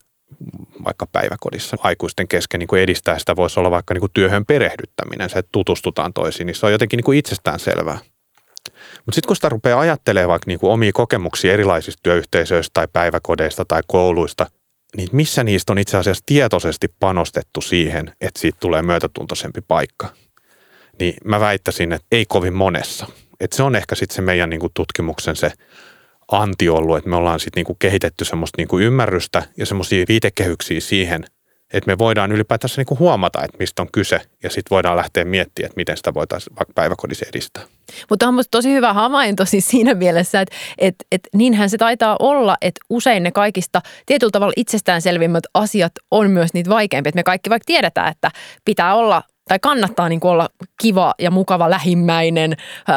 vaikka 0.86 1.08
päiväkodissa 1.12 1.78
aikuisten 1.80 2.28
kesken 2.28 2.60
niin 2.60 2.68
kuin 2.68 2.82
edistää 2.82 3.20
sitä, 3.20 3.36
voisi 3.36 3.60
olla 3.60 3.72
vaikka 3.72 3.94
niin 3.94 4.00
kuin 4.00 4.12
työhön 4.14 4.46
perehdyttäminen, 4.46 5.30
se, 5.30 5.40
että 5.40 5.50
tutustutaan 5.52 6.14
toisiin, 6.14 6.48
niin 6.48 6.56
se 6.56 6.66
on 6.66 6.72
jotenkin 6.72 6.98
niin 6.98 7.06
kuin 7.06 7.18
itsestään 7.18 7.60
selvää. 7.60 8.00
Mutta 9.06 9.16
sitten 9.16 9.28
kun 9.28 9.36
sitä 9.36 9.50
rupeaa 9.50 9.80
ajattelemaan 9.80 10.30
vaikka 10.30 10.48
niinku 10.48 10.72
omia 10.72 10.92
kokemuksia 10.94 11.54
erilaisista 11.54 12.00
työyhteisöistä 12.04 12.74
tai 12.74 12.88
päiväkodeista 12.94 13.66
tai 13.66 13.82
kouluista, 13.88 14.46
niin 14.98 15.10
missä 15.12 15.44
niistä 15.44 15.72
on 15.72 15.78
itse 15.78 15.98
asiassa 15.98 16.24
tietoisesti 16.26 16.88
panostettu 17.00 17.62
siihen, 17.62 18.16
että 18.22 18.40
siitä 18.40 18.58
tulee 18.60 18.82
myötätuntoisempi 18.82 19.62
paikka? 19.62 20.08
Niin 21.00 21.14
mä 21.26 21.40
väittäisin, 21.40 21.94
että 21.94 22.08
ei 22.12 22.26
kovin 22.26 22.54
monessa. 22.54 23.08
Et 23.40 23.54
se 23.54 23.64
on 23.64 23.76
ehkä 23.76 23.96
sitten 23.96 24.16
se 24.16 24.22
meidän 24.22 24.50
niinku 24.50 24.70
tutkimuksen 24.74 25.36
se 25.36 25.52
anti 26.32 26.70
ollut, 26.70 26.98
että 26.98 27.10
me 27.10 27.16
ollaan 27.16 27.40
sitten 27.40 27.60
niinku 27.60 27.76
kehitetty 27.80 28.26
semmoista 28.26 28.58
niinku 28.58 28.80
ymmärrystä 28.80 29.44
ja 29.58 29.66
semmoisia 29.66 30.06
viitekehyksiä 30.08 30.80
siihen– 30.80 31.26
että 31.74 31.92
me 31.92 31.98
voidaan 31.98 32.32
ylipäätänsä 32.32 32.82
niin 32.82 33.00
huomata, 33.00 33.44
että 33.44 33.58
mistä 33.60 33.82
on 33.82 33.88
kyse 33.92 34.22
ja 34.44 34.50
sitten 34.50 34.70
voidaan 34.70 34.98
lähteä 34.98 35.26
miettimään, 35.26 35.66
että 35.66 35.78
miten 35.78 35.98
sitä 35.98 36.14
voitaisiin 36.14 36.56
vaikka 36.56 36.74
päiväkodissa 36.76 37.26
edistää. 37.30 37.64
Mutta 38.10 38.28
on 38.28 38.34
minusta 38.34 38.52
tosi 38.52 38.74
hyvä 38.74 38.94
havainto 38.94 39.46
siis 39.46 39.68
siinä 39.68 39.94
mielessä, 39.94 40.42
että, 40.42 40.56
että, 40.78 41.06
että 41.12 41.30
niinhän 41.34 41.70
se 41.70 41.78
taitaa 41.78 42.16
olla, 42.20 42.58
että 42.62 42.80
usein 42.90 43.24
ne 43.24 43.32
kaikista 43.32 43.82
tietyllä 44.06 44.32
tavalla 44.32 44.54
itsestäänselvimmät 44.56 45.44
asiat 45.54 45.92
on 46.12 46.32
myös 46.32 46.54
niitä 46.54 46.70
vaikeimpia. 46.70 47.10
Että 47.10 47.20
me 47.20 47.24
kaikki 47.24 47.50
vaikka 47.50 47.66
tiedetään, 47.66 48.12
että 48.12 48.32
pitää 48.66 48.96
olla– 48.96 49.24
tai 49.48 49.60
kannattaa 49.60 50.10
niin 50.10 50.20
kuin 50.20 50.32
olla 50.32 50.50
kiva 50.82 51.14
ja 51.20 51.32
mukava 51.32 51.70
lähimmäinen 51.70 52.52
ö, 52.54 52.94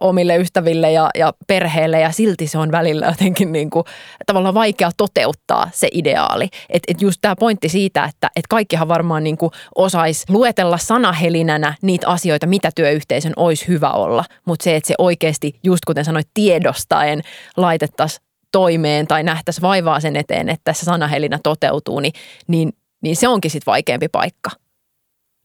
omille 0.00 0.36
ystäville 0.36 0.92
ja, 0.92 1.10
ja 1.14 1.32
perheelle. 1.46 2.00
Ja 2.00 2.12
silti 2.12 2.46
se 2.46 2.58
on 2.58 2.72
välillä 2.72 3.06
jotenkin 3.06 3.52
niin 3.52 3.70
kuin, 3.70 3.84
tavallaan 4.26 4.54
vaikea 4.54 4.90
toteuttaa 4.96 5.70
se 5.72 5.88
ideaali. 5.92 6.48
Että 6.68 6.92
et 6.92 7.02
just 7.02 7.18
tämä 7.20 7.36
pointti 7.36 7.68
siitä, 7.68 8.04
että 8.04 8.30
et 8.36 8.46
kaikkihan 8.46 8.88
varmaan 8.88 9.24
niin 9.24 9.38
osaisi 9.74 10.24
luetella 10.28 10.78
sanahelinänä 10.78 11.74
niitä 11.82 12.08
asioita, 12.08 12.46
mitä 12.46 12.70
työyhteisön 12.74 13.32
olisi 13.36 13.68
hyvä 13.68 13.90
olla, 13.90 14.24
mutta 14.44 14.64
se, 14.64 14.76
että 14.76 14.88
se 14.88 14.94
oikeasti 14.98 15.58
just 15.64 15.84
kuten 15.86 16.04
sanoit 16.04 16.28
tiedostaen 16.34 17.22
laitettaisiin 17.56 18.26
toimeen 18.52 19.06
tai 19.06 19.22
nähtäisiin 19.22 19.62
vaivaa 19.62 20.00
sen 20.00 20.16
eteen, 20.16 20.48
että 20.48 20.64
tässä 20.64 20.84
sanahelinä 20.84 21.38
toteutuu, 21.42 22.00
niin, 22.00 22.12
niin, 22.48 22.72
niin 23.02 23.16
se 23.16 23.28
onkin 23.28 23.50
sitten 23.50 23.70
vaikeampi 23.72 24.08
paikka 24.08 24.50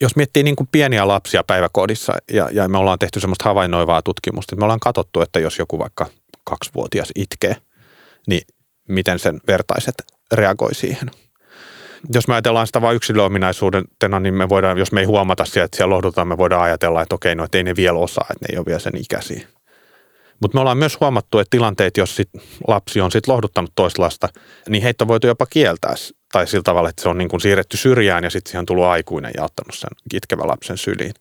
jos 0.02 0.16
miettii 0.16 0.44
niin 0.44 0.56
kuin 0.56 0.70
pieniä 0.72 1.08
lapsia 1.08 1.44
päiväkodissa 1.44 2.14
ja, 2.32 2.50
ja 2.52 2.68
me 2.68 2.78
ollaan 2.78 3.00
tehty 3.00 3.20
semmoista 3.20 3.50
havainnoivaa 3.50 4.02
tutkimusta, 4.02 4.56
että 4.56 4.60
me 4.60 4.66
ollaan 4.66 4.80
katsottu, 4.80 5.22
että 5.22 5.40
jos 5.40 5.60
joku 5.60 5.80
vaikka 5.80 6.06
kaksivuotias 6.44 7.12
itkee, 7.16 7.56
niin 8.28 8.42
miten 8.88 9.20
sen 9.20 9.42
vertaiset 9.48 9.96
reagoi 10.32 10.76
siihen. 10.76 11.12
Jos 12.14 12.28
me 12.28 12.34
ajatellaan 12.34 12.68
sitä 12.68 12.82
vain 12.82 12.96
yksilöominaisuudena, 12.96 14.20
niin 14.20 14.34
me 14.34 14.50
voidaan, 14.50 14.78
jos 14.78 14.92
me 14.92 15.00
ei 15.00 15.06
huomata 15.06 15.46
sieltä, 15.46 15.66
että 15.66 15.78
siellä 15.78 15.96
lohdutaan, 15.96 16.28
me 16.28 16.38
voidaan 16.38 16.62
ajatella, 16.62 17.02
että 17.02 17.16
okei, 17.16 17.36
no 17.36 17.44
että 17.44 17.58
ei 17.58 17.64
ne 17.64 17.76
vielä 17.76 18.00
osaa, 18.00 18.26
että 18.32 18.46
ne 18.46 18.54
ei 18.54 18.58
ole 18.58 18.66
vielä 18.66 18.80
sen 18.80 18.98
ikäisiä. 18.98 19.48
Mutta 20.42 20.58
me 20.58 20.62
ollaan 20.62 20.78
myös 20.78 21.00
huomattu, 21.00 21.40
että 21.40 21.50
tilanteet, 21.58 21.98
jos 21.98 22.16
sit 22.16 22.30
lapsi 22.68 23.02
on 23.02 23.12
sit 23.12 23.28
lohduttanut 23.28 23.72
toista 23.76 24.02
lasta, 24.02 24.30
niin 24.70 24.84
heitä 24.84 25.04
on 25.04 25.08
voitu 25.08 25.28
jopa 25.28 25.46
kieltää 25.46 25.94
tai 26.32 26.48
sillä 26.48 26.64
tavalla, 26.64 26.90
että 26.90 27.02
se 27.02 27.10
on 27.10 27.18
niin 27.18 27.30
kuin 27.30 27.42
siirretty 27.42 27.78
syrjään 27.78 28.24
ja 28.24 28.30
sitten 28.30 28.50
siihen 28.50 28.60
on 28.60 28.66
tullut 28.66 28.86
aikuinen 28.86 29.32
ja 29.38 29.44
ottanut 29.44 29.76
sen 29.76 29.90
kitkevän 30.12 30.48
lapsen 30.48 30.78
syliin. 30.78 31.14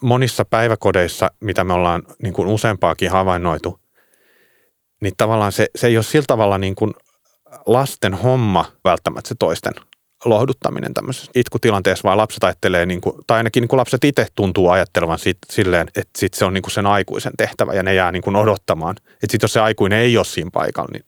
Monissa 0.00 0.44
päiväkodeissa, 0.44 1.30
mitä 1.40 1.64
me 1.64 1.72
ollaan 1.72 2.02
niin 2.22 2.34
kuin 2.34 2.48
useampaakin 2.48 3.10
havainnoitu, 3.10 3.80
niin 5.00 5.14
tavallaan 5.16 5.52
se, 5.52 5.66
se 5.76 5.86
ei 5.86 5.96
ole 5.96 6.04
sillä 6.04 6.24
tavalla 6.26 6.58
niin 6.58 6.74
kuin 6.74 6.94
lasten 7.66 8.14
homma 8.14 8.64
välttämättä 8.84 9.28
se 9.28 9.34
toisten 9.38 9.72
lohduttaminen 10.24 10.94
tämmöisessä 10.94 11.30
itkutilanteessa, 11.34 12.02
vaan 12.04 12.18
lapset 12.18 12.44
ajattelee, 12.44 12.86
niin 12.86 13.00
kuin, 13.00 13.16
tai 13.26 13.36
ainakin 13.36 13.60
niin 13.60 13.68
kuin 13.68 13.78
lapset 13.78 14.04
itse 14.04 14.26
tuntuu 14.34 14.68
ajattelevan 14.68 15.18
sit, 15.18 15.38
silleen, 15.50 15.88
että 15.96 16.18
sit 16.18 16.34
se 16.34 16.44
on 16.44 16.54
niin 16.54 16.62
kuin 16.62 16.72
sen 16.72 16.86
aikuisen 16.86 17.32
tehtävä 17.38 17.72
ja 17.72 17.82
ne 17.82 17.94
jää 17.94 18.12
niin 18.12 18.22
kuin 18.22 18.36
odottamaan. 18.36 18.96
Että 18.98 19.16
sitten 19.20 19.44
jos 19.44 19.52
se 19.52 19.60
aikuinen 19.60 19.98
ei 19.98 20.16
ole 20.16 20.24
siinä 20.24 20.50
paikalla, 20.52 20.88
niin 20.92 21.04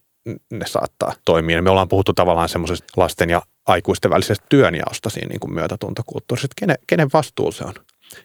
ne 0.51 0.67
saattaa 0.67 1.13
toimia. 1.25 1.61
Me 1.61 1.69
ollaan 1.69 1.89
puhuttu 1.89 2.13
tavallaan 2.13 2.49
semmoisesta 2.49 2.87
lasten 2.97 3.29
ja 3.29 3.41
aikuisten 3.67 4.11
välisestä 4.11 4.45
työnjaosta 4.49 5.09
siinä 5.09 5.27
niin 5.29 5.39
kuin 5.39 5.53
myötätuntokulttuurissa, 5.53 6.45
että 6.45 6.59
kenen, 6.59 6.77
kenen 6.87 7.09
vastuu 7.13 7.51
se 7.51 7.63
on. 7.63 7.73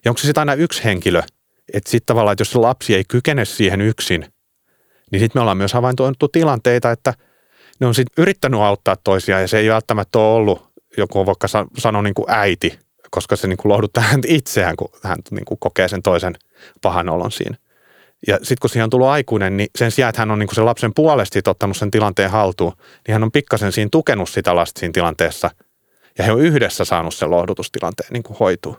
Ja 0.04 0.10
onko 0.10 0.18
se 0.18 0.26
sitten 0.26 0.40
aina 0.40 0.54
yksi 0.54 0.84
henkilö, 0.84 1.22
että 1.72 1.90
sitten 1.90 2.06
tavallaan, 2.06 2.32
että 2.32 2.40
jos 2.40 2.54
lapsi 2.54 2.94
ei 2.94 3.04
kykene 3.08 3.44
siihen 3.44 3.80
yksin, 3.80 4.26
niin 5.12 5.20
sitten 5.20 5.38
me 5.38 5.40
ollaan 5.40 5.56
myös 5.56 5.72
havaintoitu 5.72 6.28
tilanteita, 6.28 6.90
että 6.90 7.14
ne 7.80 7.86
on 7.86 7.94
sitten 7.94 8.22
yrittänyt 8.22 8.60
auttaa 8.60 8.96
toisiaan 9.04 9.42
ja 9.42 9.48
se 9.48 9.58
ei 9.58 9.68
välttämättä 9.68 10.18
ole 10.18 10.34
ollut 10.34 10.73
joku 10.96 11.26
vaikka 11.26 11.48
sano 11.78 12.02
niin 12.02 12.14
kuin 12.14 12.26
äiti, 12.28 12.78
koska 13.10 13.36
se 13.36 13.48
niin 13.48 13.56
kuin 13.56 13.72
lohduttaa 13.72 14.02
häntä 14.02 14.28
itseään, 14.30 14.76
kun 14.76 14.88
hän 15.02 15.18
niin 15.30 15.44
kuin 15.44 15.58
kokee 15.58 15.88
sen 15.88 16.02
toisen 16.02 16.34
pahan 16.82 17.08
olon 17.08 17.32
siinä. 17.32 17.56
Ja 18.26 18.36
sitten 18.36 18.56
kun 18.60 18.70
siihen 18.70 18.84
on 18.84 18.90
tullut 18.90 19.08
aikuinen, 19.08 19.56
niin 19.56 19.68
sen 19.78 19.90
sijaan, 19.90 20.08
että 20.08 20.22
hän 20.22 20.30
on 20.30 20.38
niin 20.38 20.46
kuin 20.46 20.54
sen 20.54 20.64
lapsen 20.64 20.94
puolesti 20.94 21.40
ottanut 21.46 21.76
sen 21.76 21.90
tilanteen 21.90 22.30
haltuun, 22.30 22.72
niin 23.06 23.12
hän 23.12 23.22
on 23.22 23.32
pikkasen 23.32 23.72
siinä 23.72 23.88
tukenut 23.92 24.28
sitä 24.28 24.56
lasta 24.56 24.78
siinä 24.80 24.92
tilanteessa. 24.92 25.50
Ja 26.18 26.24
he 26.24 26.32
on 26.32 26.40
yhdessä 26.40 26.84
saanut 26.84 27.14
sen 27.14 27.30
lohdutustilanteen 27.30 28.08
niin 28.12 28.22
kuin 28.22 28.38
hoituu. 28.38 28.76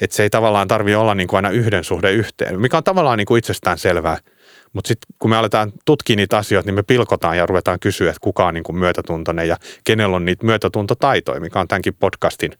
Että 0.00 0.16
se 0.16 0.22
ei 0.22 0.30
tavallaan 0.30 0.68
tarvi 0.68 0.94
olla 0.94 1.14
niin 1.14 1.28
kuin 1.28 1.38
aina 1.38 1.50
yhden 1.50 1.84
suhde 1.84 2.12
yhteen, 2.12 2.60
mikä 2.60 2.76
on 2.76 2.84
tavallaan 2.84 3.18
niin 3.18 3.26
kuin 3.26 3.38
itsestään 3.38 3.78
selvää. 3.78 4.18
Mutta 4.76 4.88
sitten 4.88 5.16
kun 5.18 5.30
me 5.30 5.36
aletaan 5.36 5.72
tutkia 5.84 6.16
niitä 6.16 6.38
asioita, 6.38 6.66
niin 6.68 6.74
me 6.74 6.82
pilkotaan 6.82 7.36
ja 7.36 7.46
ruvetaan 7.46 7.80
kysyä, 7.80 8.10
että 8.10 8.20
kuka 8.20 8.46
on 8.46 8.54
niin 8.54 8.64
kuin 8.64 8.76
myötätuntoinen 8.76 9.48
ja 9.48 9.56
kenellä 9.84 10.16
on 10.16 10.24
niitä 10.24 10.46
myötätuntotaitoja, 10.46 11.40
mikä 11.40 11.60
on 11.60 11.68
tämänkin 11.68 11.94
podcastin 11.94 12.52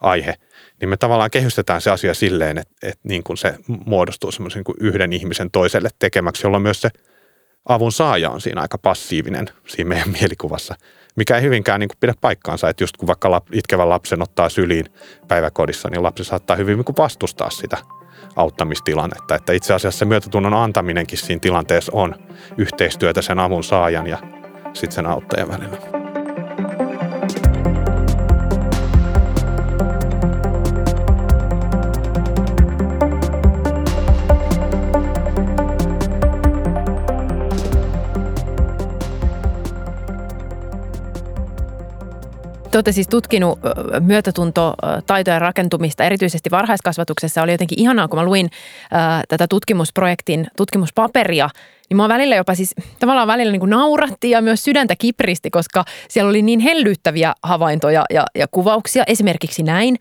aihe. 0.00 0.34
Niin 0.80 0.88
me 0.88 0.96
tavallaan 0.96 1.30
kehystetään 1.30 1.80
se 1.80 1.90
asia 1.90 2.14
silleen, 2.14 2.58
että, 2.58 2.74
että 2.82 3.08
niin 3.08 3.22
kuin 3.22 3.36
se 3.36 3.54
muodostuu 3.86 4.32
semmoisen 4.32 4.62
niin 4.66 4.88
yhden 4.88 5.12
ihmisen 5.12 5.50
toiselle 5.50 5.88
tekemäksi, 5.98 6.46
jolloin 6.46 6.62
myös 6.62 6.80
se 6.80 6.90
avun 7.68 7.92
saaja 7.92 8.30
on 8.30 8.40
siinä 8.40 8.60
aika 8.60 8.78
passiivinen 8.78 9.46
siinä 9.66 9.88
meidän 9.88 10.10
mielikuvassa, 10.20 10.74
mikä 11.16 11.36
ei 11.36 11.42
hyvinkään 11.42 11.80
niin 11.80 11.88
kuin 11.88 11.98
pidä 12.00 12.14
paikkaansa, 12.20 12.68
että 12.68 12.82
just 12.84 12.96
kun 12.96 13.06
vaikka 13.06 13.42
itkevän 13.52 13.88
lapsen 13.88 14.22
ottaa 14.22 14.48
syliin 14.48 14.86
päiväkodissa, 15.28 15.88
niin 15.90 16.02
lapsi 16.02 16.24
saattaa 16.24 16.56
hyvin 16.56 16.76
niin 16.76 16.84
kuin 16.84 16.96
vastustaa 16.96 17.50
sitä 17.50 17.78
auttamistilannetta, 18.36 19.34
että 19.34 19.52
itse 19.52 19.74
asiassa 19.74 19.98
se 19.98 20.04
myötätunnon 20.04 20.54
antaminenkin 20.54 21.18
siinä 21.18 21.40
tilanteessa 21.40 21.92
on 21.94 22.14
yhteistyötä 22.58 23.22
sen 23.22 23.38
avun 23.38 23.64
saajan 23.64 24.06
ja 24.06 24.18
sitten 24.72 24.92
sen 24.92 25.06
auttajan 25.06 25.48
välillä. 25.48 26.03
Te 42.74 42.78
olette 42.78 42.92
siis 42.92 43.08
tutkinut 43.08 43.58
myötätuntotaitojen 44.00 45.40
rakentumista 45.40 46.04
erityisesti 46.04 46.50
varhaiskasvatuksessa. 46.50 47.42
Oli 47.42 47.52
jotenkin 47.52 47.80
ihanaa, 47.80 48.08
kun 48.08 48.18
mä 48.18 48.24
luin 48.24 48.50
äh, 48.94 49.22
tätä 49.28 49.46
tutkimusprojektin 49.48 50.46
tutkimuspaperia, 50.56 51.48
niin 51.90 51.96
mua 51.96 52.08
välillä 52.08 52.36
jopa 52.36 52.54
siis 52.54 52.74
tavallaan 52.98 53.28
välillä 53.28 53.52
niin 53.52 53.60
kuin 53.60 53.70
nauratti 53.70 54.30
ja 54.30 54.42
myös 54.42 54.64
sydäntä 54.64 54.94
kipristi, 54.98 55.50
koska 55.50 55.84
siellä 56.08 56.28
oli 56.28 56.42
niin 56.42 56.60
hellyttäviä 56.60 57.34
havaintoja 57.42 58.04
ja, 58.10 58.24
ja 58.34 58.46
kuvauksia. 58.50 59.04
Esimerkiksi 59.06 59.62
näin, 59.62 59.96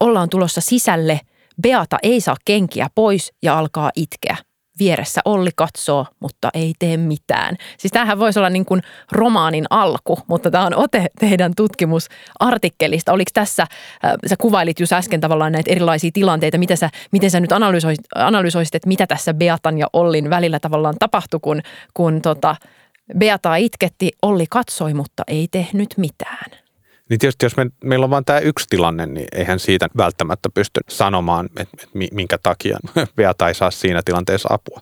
ollaan 0.00 0.28
tulossa 0.28 0.60
sisälle, 0.60 1.20
Beata 1.62 1.98
ei 2.02 2.20
saa 2.20 2.36
kenkiä 2.44 2.86
pois 2.94 3.32
ja 3.42 3.58
alkaa 3.58 3.90
itkeä 3.96 4.36
vieressä 4.78 5.20
Olli 5.24 5.50
katsoo, 5.56 6.06
mutta 6.20 6.50
ei 6.54 6.72
tee 6.78 6.96
mitään. 6.96 7.56
Siis 7.78 7.92
tämähän 7.92 8.18
voisi 8.18 8.38
olla 8.38 8.50
niin 8.50 8.64
kuin 8.64 8.82
romaanin 9.12 9.64
alku, 9.70 10.18
mutta 10.26 10.50
tämä 10.50 10.66
on 10.66 10.74
ote 10.74 11.06
teidän 11.20 11.52
tutkimusartikkelista. 11.56 13.12
Oliko 13.12 13.30
tässä, 13.34 13.62
äh, 13.62 14.12
sä 14.26 14.36
kuvailit 14.40 14.80
just 14.80 14.92
äsken 14.92 15.20
tavallaan 15.20 15.52
näitä 15.52 15.70
erilaisia 15.70 16.10
tilanteita, 16.12 16.58
miten 16.58 16.76
sä, 16.76 16.90
miten 17.12 17.30
sä 17.30 17.40
nyt 17.40 17.52
analysoisit, 17.52 18.04
analysoisit, 18.14 18.74
että 18.74 18.88
mitä 18.88 19.06
tässä 19.06 19.34
Beatan 19.34 19.78
ja 19.78 19.86
Ollin 19.92 20.30
välillä 20.30 20.60
tavallaan 20.60 20.94
tapahtui, 20.98 21.40
kun, 21.42 21.60
kun 21.94 22.22
tota, 22.22 22.56
Beata 23.18 23.56
itketti, 23.56 24.10
Olli 24.22 24.46
katsoi, 24.50 24.94
mutta 24.94 25.22
ei 25.26 25.48
tehnyt 25.50 25.94
mitään. 25.96 26.63
Niin 27.10 27.18
tietysti 27.18 27.46
jos 27.46 27.56
me, 27.56 27.66
meillä 27.84 28.04
on 28.04 28.10
vain 28.10 28.24
tämä 28.24 28.38
yksi 28.38 28.66
tilanne, 28.70 29.06
niin 29.06 29.26
eihän 29.32 29.58
siitä 29.58 29.88
välttämättä 29.96 30.48
pysty 30.54 30.80
sanomaan, 30.88 31.46
että, 31.46 31.76
että 31.82 31.98
minkä 32.12 32.38
takia 32.42 32.78
Beata 33.16 33.48
ei 33.48 33.54
saa 33.54 33.70
siinä 33.70 34.02
tilanteessa 34.04 34.48
apua. 34.52 34.80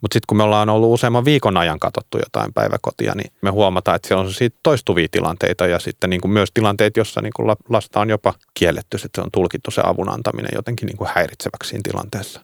Mutta 0.00 0.14
sitten 0.14 0.26
kun 0.28 0.36
me 0.36 0.42
ollaan 0.42 0.68
ollut 0.68 0.94
useamman 0.94 1.24
viikon 1.24 1.56
ajan 1.56 1.80
katsottu 1.80 2.18
jotain 2.18 2.52
päiväkotia, 2.54 3.14
niin 3.14 3.32
me 3.42 3.50
huomataan, 3.50 3.96
että 3.96 4.08
siellä 4.08 4.24
on 4.24 4.32
siitä 4.32 4.58
toistuvia 4.62 5.08
tilanteita 5.10 5.66
ja 5.66 5.78
sitten 5.78 6.10
niin 6.10 6.20
kuin 6.20 6.32
myös 6.32 6.48
tilanteet, 6.54 6.96
jossa 6.96 7.20
niin 7.20 7.32
kuin 7.36 7.56
lasta 7.68 8.00
on 8.00 8.10
jopa 8.10 8.34
kielletty, 8.54 8.96
että 8.96 9.08
se 9.14 9.20
on 9.20 9.30
tulkittu 9.32 9.70
se 9.70 9.82
avun 9.84 10.08
antaminen 10.08 10.50
jotenkin 10.54 10.86
niin 10.86 10.96
kuin 10.96 11.10
häiritseväksi 11.14 11.68
siinä 11.68 11.82
tilanteessa. 11.84 12.40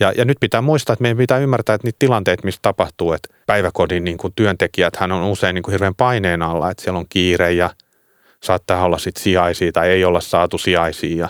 Ja, 0.00 0.12
ja 0.16 0.24
nyt 0.24 0.36
pitää 0.40 0.62
muistaa, 0.62 0.92
että 0.92 1.02
meidän 1.02 1.16
pitää 1.16 1.38
ymmärtää, 1.38 1.74
että 1.74 1.86
niitä 1.86 1.96
tilanteita, 1.98 2.44
missä 2.44 2.58
tapahtuu, 2.62 3.12
että 3.12 3.34
päiväkodin 3.46 4.04
niin 4.04 4.18
kuin 4.18 4.32
työntekijät, 4.36 4.96
hän 4.96 5.12
on 5.12 5.30
usein 5.30 5.54
niin 5.54 5.62
kuin 5.62 5.72
hirveän 5.72 5.94
paineen 5.94 6.42
alla, 6.42 6.70
että 6.70 6.82
siellä 6.82 6.98
on 6.98 7.06
kiire 7.08 7.52
ja 7.52 7.70
saattaa 8.44 8.84
olla 8.84 8.98
sitten 8.98 9.22
sijaisia 9.22 9.72
tai 9.72 9.88
ei 9.88 10.04
olla 10.04 10.20
saatu 10.20 10.58
sijaisia 10.58 11.16
ja, 11.16 11.28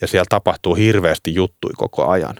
ja 0.00 0.06
siellä 0.06 0.26
tapahtuu 0.28 0.74
hirveästi 0.74 1.34
juttui 1.34 1.70
koko 1.76 2.08
ajan. 2.08 2.36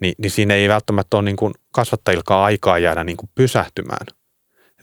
niin, 0.00 0.14
niin 0.18 0.30
siinä 0.30 0.54
ei 0.54 0.68
välttämättä 0.68 1.16
ole 1.16 1.24
niin 1.24 1.36
kuin 1.36 1.54
kasvattajilkaan 1.72 2.44
aikaa 2.44 2.78
jäädä 2.78 3.04
niin 3.04 3.16
kuin 3.16 3.30
pysähtymään 3.34 4.06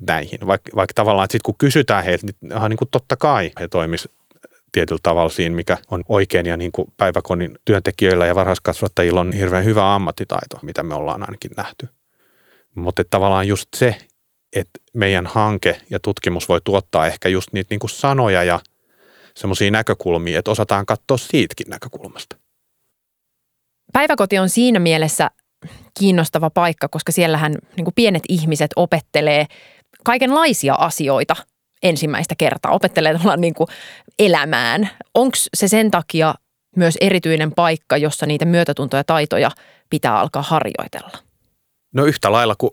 näihin. 0.08 0.40
Vaikka, 0.48 0.72
vaikka 0.76 0.94
tavallaan, 0.94 1.28
sitten 1.32 1.46
kun 1.46 1.56
kysytään 1.58 2.04
heiltä, 2.04 2.26
niin 2.26 2.52
ihan 2.52 2.70
niin 2.70 2.78
kuin 2.78 2.90
totta 2.92 3.16
kai 3.16 3.52
he 3.60 3.68
toimisivat 3.68 4.18
tietyllä 4.72 5.00
tavalla 5.04 5.30
siinä, 5.30 5.56
mikä 5.56 5.78
on 5.92 6.04
oikein 6.10 6.46
ja 6.46 6.58
niin 6.58 6.72
kuin 6.72 6.94
päiväkodin 6.98 7.60
työntekijöillä 7.66 8.26
ja 8.26 8.36
varhaiskasvattajilla 8.36 9.20
on 9.22 9.32
hirveän 9.34 9.66
hyvä 9.66 9.96
ammattitaito, 9.96 10.60
mitä 10.62 10.84
me 10.84 10.96
ollaan 10.96 11.22
ainakin 11.22 11.52
nähty. 11.58 11.90
Mutta 12.76 13.04
tavallaan 13.10 13.48
just 13.48 13.68
se, 13.76 13.96
että 14.58 14.80
meidän 14.94 15.26
hanke 15.26 15.82
ja 15.90 16.00
tutkimus 16.00 16.50
voi 16.50 16.62
tuottaa 16.64 17.08
ehkä 17.08 17.30
just 17.30 17.54
niitä 17.54 17.68
niin 17.70 17.80
kuin 17.80 17.90
sanoja 17.90 18.44
ja 18.44 18.60
semmoisia 19.36 19.72
näkökulmia, 19.72 20.40
että 20.40 20.52
osataan 20.52 20.86
katsoa 20.86 21.18
siitäkin 21.18 21.70
näkökulmasta. 21.70 22.36
Päiväkoti 23.94 24.40
on 24.40 24.50
siinä 24.50 24.80
mielessä 24.80 25.32
kiinnostava 26.00 26.50
paikka, 26.50 26.88
koska 26.88 27.12
siellähän 27.12 27.56
niin 27.76 27.86
kuin 27.86 27.96
pienet 27.96 28.24
ihmiset 28.30 28.72
opettelee 28.76 29.46
kaikenlaisia 30.04 30.74
asioita 30.74 31.36
ensimmäistä 31.84 32.36
kertaa, 32.38 32.72
opettelee 32.72 33.20
niin 33.38 33.54
kuin 33.54 33.68
elämään. 34.20 34.90
Onko 35.14 35.38
se 35.54 35.68
sen 35.68 35.92
takia 35.92 36.36
myös 36.76 36.98
erityinen 37.02 37.52
paikka, 37.52 37.98
jossa 37.98 38.26
niitä 38.26 38.46
myötätuntoja 38.46 39.00
ja 39.00 39.04
taitoja 39.04 39.52
pitää 39.90 40.20
alkaa 40.20 40.42
harjoitella? 40.42 41.18
No 41.94 42.06
yhtä 42.06 42.32
lailla 42.32 42.56
kuin 42.58 42.72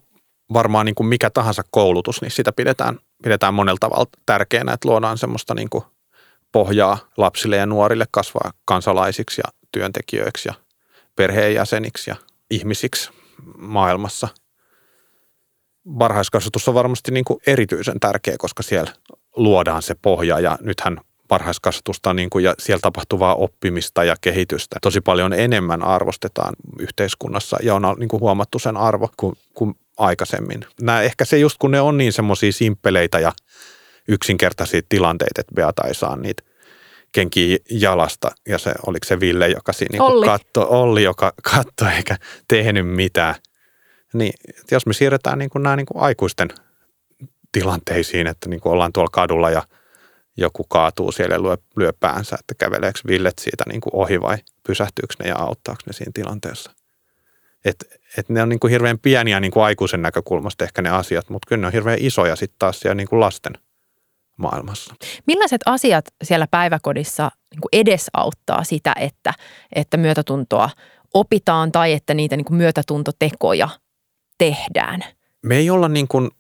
varmaan 0.55 0.87
niin 0.87 0.95
kuin 0.95 1.07
mikä 1.07 1.31
tahansa 1.31 1.63
koulutus, 1.71 2.23
niin 2.23 2.31
sitä 2.31 2.53
pidetään, 2.53 2.99
pidetään 3.23 3.55
monella 3.55 3.79
tavalla 3.81 4.07
tärkeänä, 4.27 4.73
että 4.73 4.89
luodaan 4.89 5.19
semmoista 5.19 5.55
niin 5.55 5.71
kuin 5.71 5.85
pohjaa 6.53 6.99
lapsille 7.17 7.57
ja 7.57 7.67
nuorille 7.67 8.07
kasvaa 8.11 8.53
kansalaisiksi 8.65 9.41
ja 9.45 9.53
työntekijöiksi 9.73 10.49
ja 10.49 10.55
perheenjäseniksi 11.17 12.11
ja 12.11 12.17
ihmisiksi 12.51 13.11
maailmassa. 13.59 14.29
Varhaiskasvatus 15.99 16.69
on 16.69 16.75
varmasti 16.75 17.13
niin 17.13 17.25
kuin 17.25 17.41
erityisen 17.47 18.01
tärkeä, 18.01 18.35
koska 18.39 18.63
siellä 18.63 18.93
luodaan 19.37 19.83
se 19.83 19.95
pohja 20.03 20.41
ja 20.41 20.59
nythän 20.61 21.01
varhaiskasvatusta 21.31 22.15
niin 22.15 22.31
kuin 22.31 22.45
ja 22.45 22.55
siellä 22.59 22.81
tapahtuvaa 22.81 23.35
oppimista 23.35 24.05
ja 24.05 24.17
kehitystä 24.21 24.77
tosi 24.83 25.01
paljon 25.01 25.33
enemmän 25.33 25.83
arvostetaan 25.83 26.55
yhteiskunnassa 26.79 27.57
ja 27.63 27.75
on 27.75 27.83
niin 27.99 28.09
kuin 28.09 28.21
huomattu 28.21 28.59
sen 28.59 28.77
arvo 28.77 29.09
kuin, 29.17 29.37
kuin 29.55 29.75
aikaisemmin. 29.99 30.67
Nämä, 30.81 31.03
ehkä 31.03 31.25
se 31.25 31.39
just 31.39 31.57
kun 31.59 31.71
ne 31.71 31.81
on 31.81 31.97
niin 31.97 32.13
semmoisia 32.13 32.53
simppeleitä 32.53 33.19
ja 33.19 33.33
yksinkertaisia 34.09 34.81
tilanteita, 34.89 35.41
että 35.41 35.55
Beata 35.55 35.89
ei 35.89 35.95
saa 35.95 36.17
niitä 36.17 36.43
kenkiä 37.13 37.59
jalasta 37.71 38.31
ja 38.49 38.59
se, 38.59 38.75
oliko 38.87 39.05
se 39.05 39.21
Ville, 39.21 39.49
joka 39.49 39.73
siinä 39.73 39.93
niin 39.93 40.03
Olli. 40.03 40.27
Katto, 40.27 40.67
Olli, 40.69 41.03
joka 41.03 41.33
katsoi 41.55 41.93
eikä 41.97 42.17
tehnyt 42.49 42.89
mitään. 42.89 43.35
Niin 44.15 44.33
jos 44.71 44.87
me 44.87 44.93
siirretään 44.93 45.39
niin 45.39 45.51
kuin 45.51 45.63
nämä 45.63 45.77
niin 45.77 45.87
kuin 45.87 46.03
aikuisten 46.03 46.49
tilanteisiin, 47.53 48.27
että 48.27 48.49
niin 48.49 48.61
kuin 48.61 48.73
ollaan 48.73 48.93
tuolla 48.93 49.11
kadulla 49.13 49.51
ja 49.51 49.63
joku 50.37 50.65
kaatuu 50.65 51.13
siellä 51.13 51.35
ja 51.35 51.43
lyö, 51.43 51.57
lyö 51.77 51.93
päänsä, 52.01 52.37
että 52.41 52.55
käveleekö 52.59 53.01
Villet 53.07 53.39
siitä 53.39 53.65
niin 53.69 53.81
kuin 53.81 53.95
ohi 53.95 54.21
vai 54.21 54.37
pysähtyykö 54.67 55.15
ne 55.19 55.29
ja 55.29 55.37
auttaako 55.39 55.83
ne 55.87 55.93
siinä 55.93 56.13
tilanteessa. 56.15 56.71
Et, 57.65 57.77
et 58.19 58.29
ne 58.29 58.43
on 58.43 58.49
niin 58.49 58.61
kuin 58.61 58.71
hirveän 58.71 58.99
pieniä 58.99 59.41
niin 59.41 59.51
kuin 59.51 59.65
aikuisen 59.65 60.03
näkökulmasta 60.03 60.65
ehkä 60.65 60.83
ne 60.83 60.91
asiat, 60.91 61.31
mutta 61.31 61.47
kyllä 61.49 61.61
ne 61.61 61.67
on 61.67 61.73
hirveän 61.73 61.99
isoja 62.01 62.37
sitten 62.37 62.59
taas 62.59 62.81
siellä 62.81 62.95
niin 62.95 63.09
kuin 63.09 63.21
lasten 63.21 63.53
maailmassa. 64.37 64.95
Millaiset 65.27 65.61
asiat 65.67 66.05
siellä 66.23 66.47
päiväkodissa 66.51 67.31
niin 67.51 67.61
kuin 67.61 67.81
edesauttaa 67.81 68.65
sitä, 68.65 68.95
että, 69.01 69.35
että 69.75 69.97
myötätuntoa 69.97 70.71
opitaan 71.15 71.73
tai 71.73 71.93
että 71.93 72.15
niitä 72.15 72.37
niin 72.37 72.45
kuin 72.45 72.57
myötätuntotekoja 72.57 73.69
tehdään? 74.39 75.05
Me 75.43 75.57
ei 75.57 75.71
olla 75.71 75.89
niin 75.89 76.09
kuin 76.09 76.31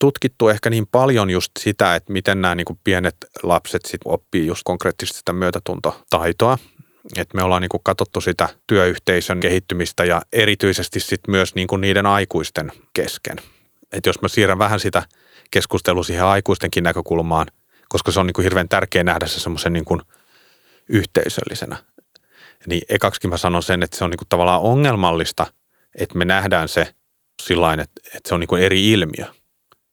tutkittu 0.00 0.48
ehkä 0.48 0.70
niin 0.70 0.86
paljon 0.86 1.30
just 1.30 1.50
sitä, 1.58 1.94
että 1.94 2.12
miten 2.12 2.40
nämä 2.40 2.54
niin 2.54 2.64
kuin 2.64 2.78
pienet 2.84 3.16
lapset 3.42 3.84
sit 3.84 4.00
oppii 4.04 4.46
just 4.46 4.62
konkreettisesti 4.64 5.18
sitä 5.18 5.32
myötätuntotaitoa. 5.32 6.58
Et 7.16 7.34
me 7.34 7.42
ollaan 7.42 7.62
niin 7.62 7.68
kuin 7.68 7.82
katsottu 7.84 8.20
sitä 8.20 8.48
työyhteisön 8.66 9.40
kehittymistä 9.40 10.04
ja 10.04 10.22
erityisesti 10.32 11.00
sit 11.00 11.20
myös 11.28 11.54
niin 11.54 11.66
kuin 11.66 11.80
niiden 11.80 12.06
aikuisten 12.06 12.72
kesken. 12.92 13.36
Et 13.92 14.06
jos 14.06 14.22
mä 14.22 14.28
siirrän 14.28 14.58
vähän 14.58 14.80
sitä 14.80 15.02
keskustelua 15.50 16.04
siihen 16.04 16.24
aikuistenkin 16.24 16.84
näkökulmaan, 16.84 17.46
koska 17.88 18.12
se 18.12 18.20
on 18.20 18.26
niin 18.26 18.34
kuin 18.34 18.42
hirveän 18.42 18.68
tärkeää 18.68 19.04
nähdä 19.04 19.26
se 19.26 19.40
semmoisen 19.40 19.72
niin 19.72 19.84
yhteisöllisenä. 20.88 21.76
Niin 22.66 22.82
ekaksikin 22.88 23.30
mä 23.30 23.36
sanon 23.36 23.62
sen, 23.62 23.82
että 23.82 23.98
se 23.98 24.04
on 24.04 24.10
niin 24.10 24.18
kuin 24.18 24.28
tavallaan 24.28 24.60
ongelmallista, 24.60 25.46
että 25.98 26.18
me 26.18 26.24
nähdään 26.24 26.68
se 26.68 26.94
sillä 27.42 27.72
että, 27.72 28.00
että 28.06 28.28
se 28.28 28.34
on 28.34 28.40
niin 28.40 28.48
kuin 28.48 28.62
eri 28.62 28.92
ilmiö. 28.92 29.24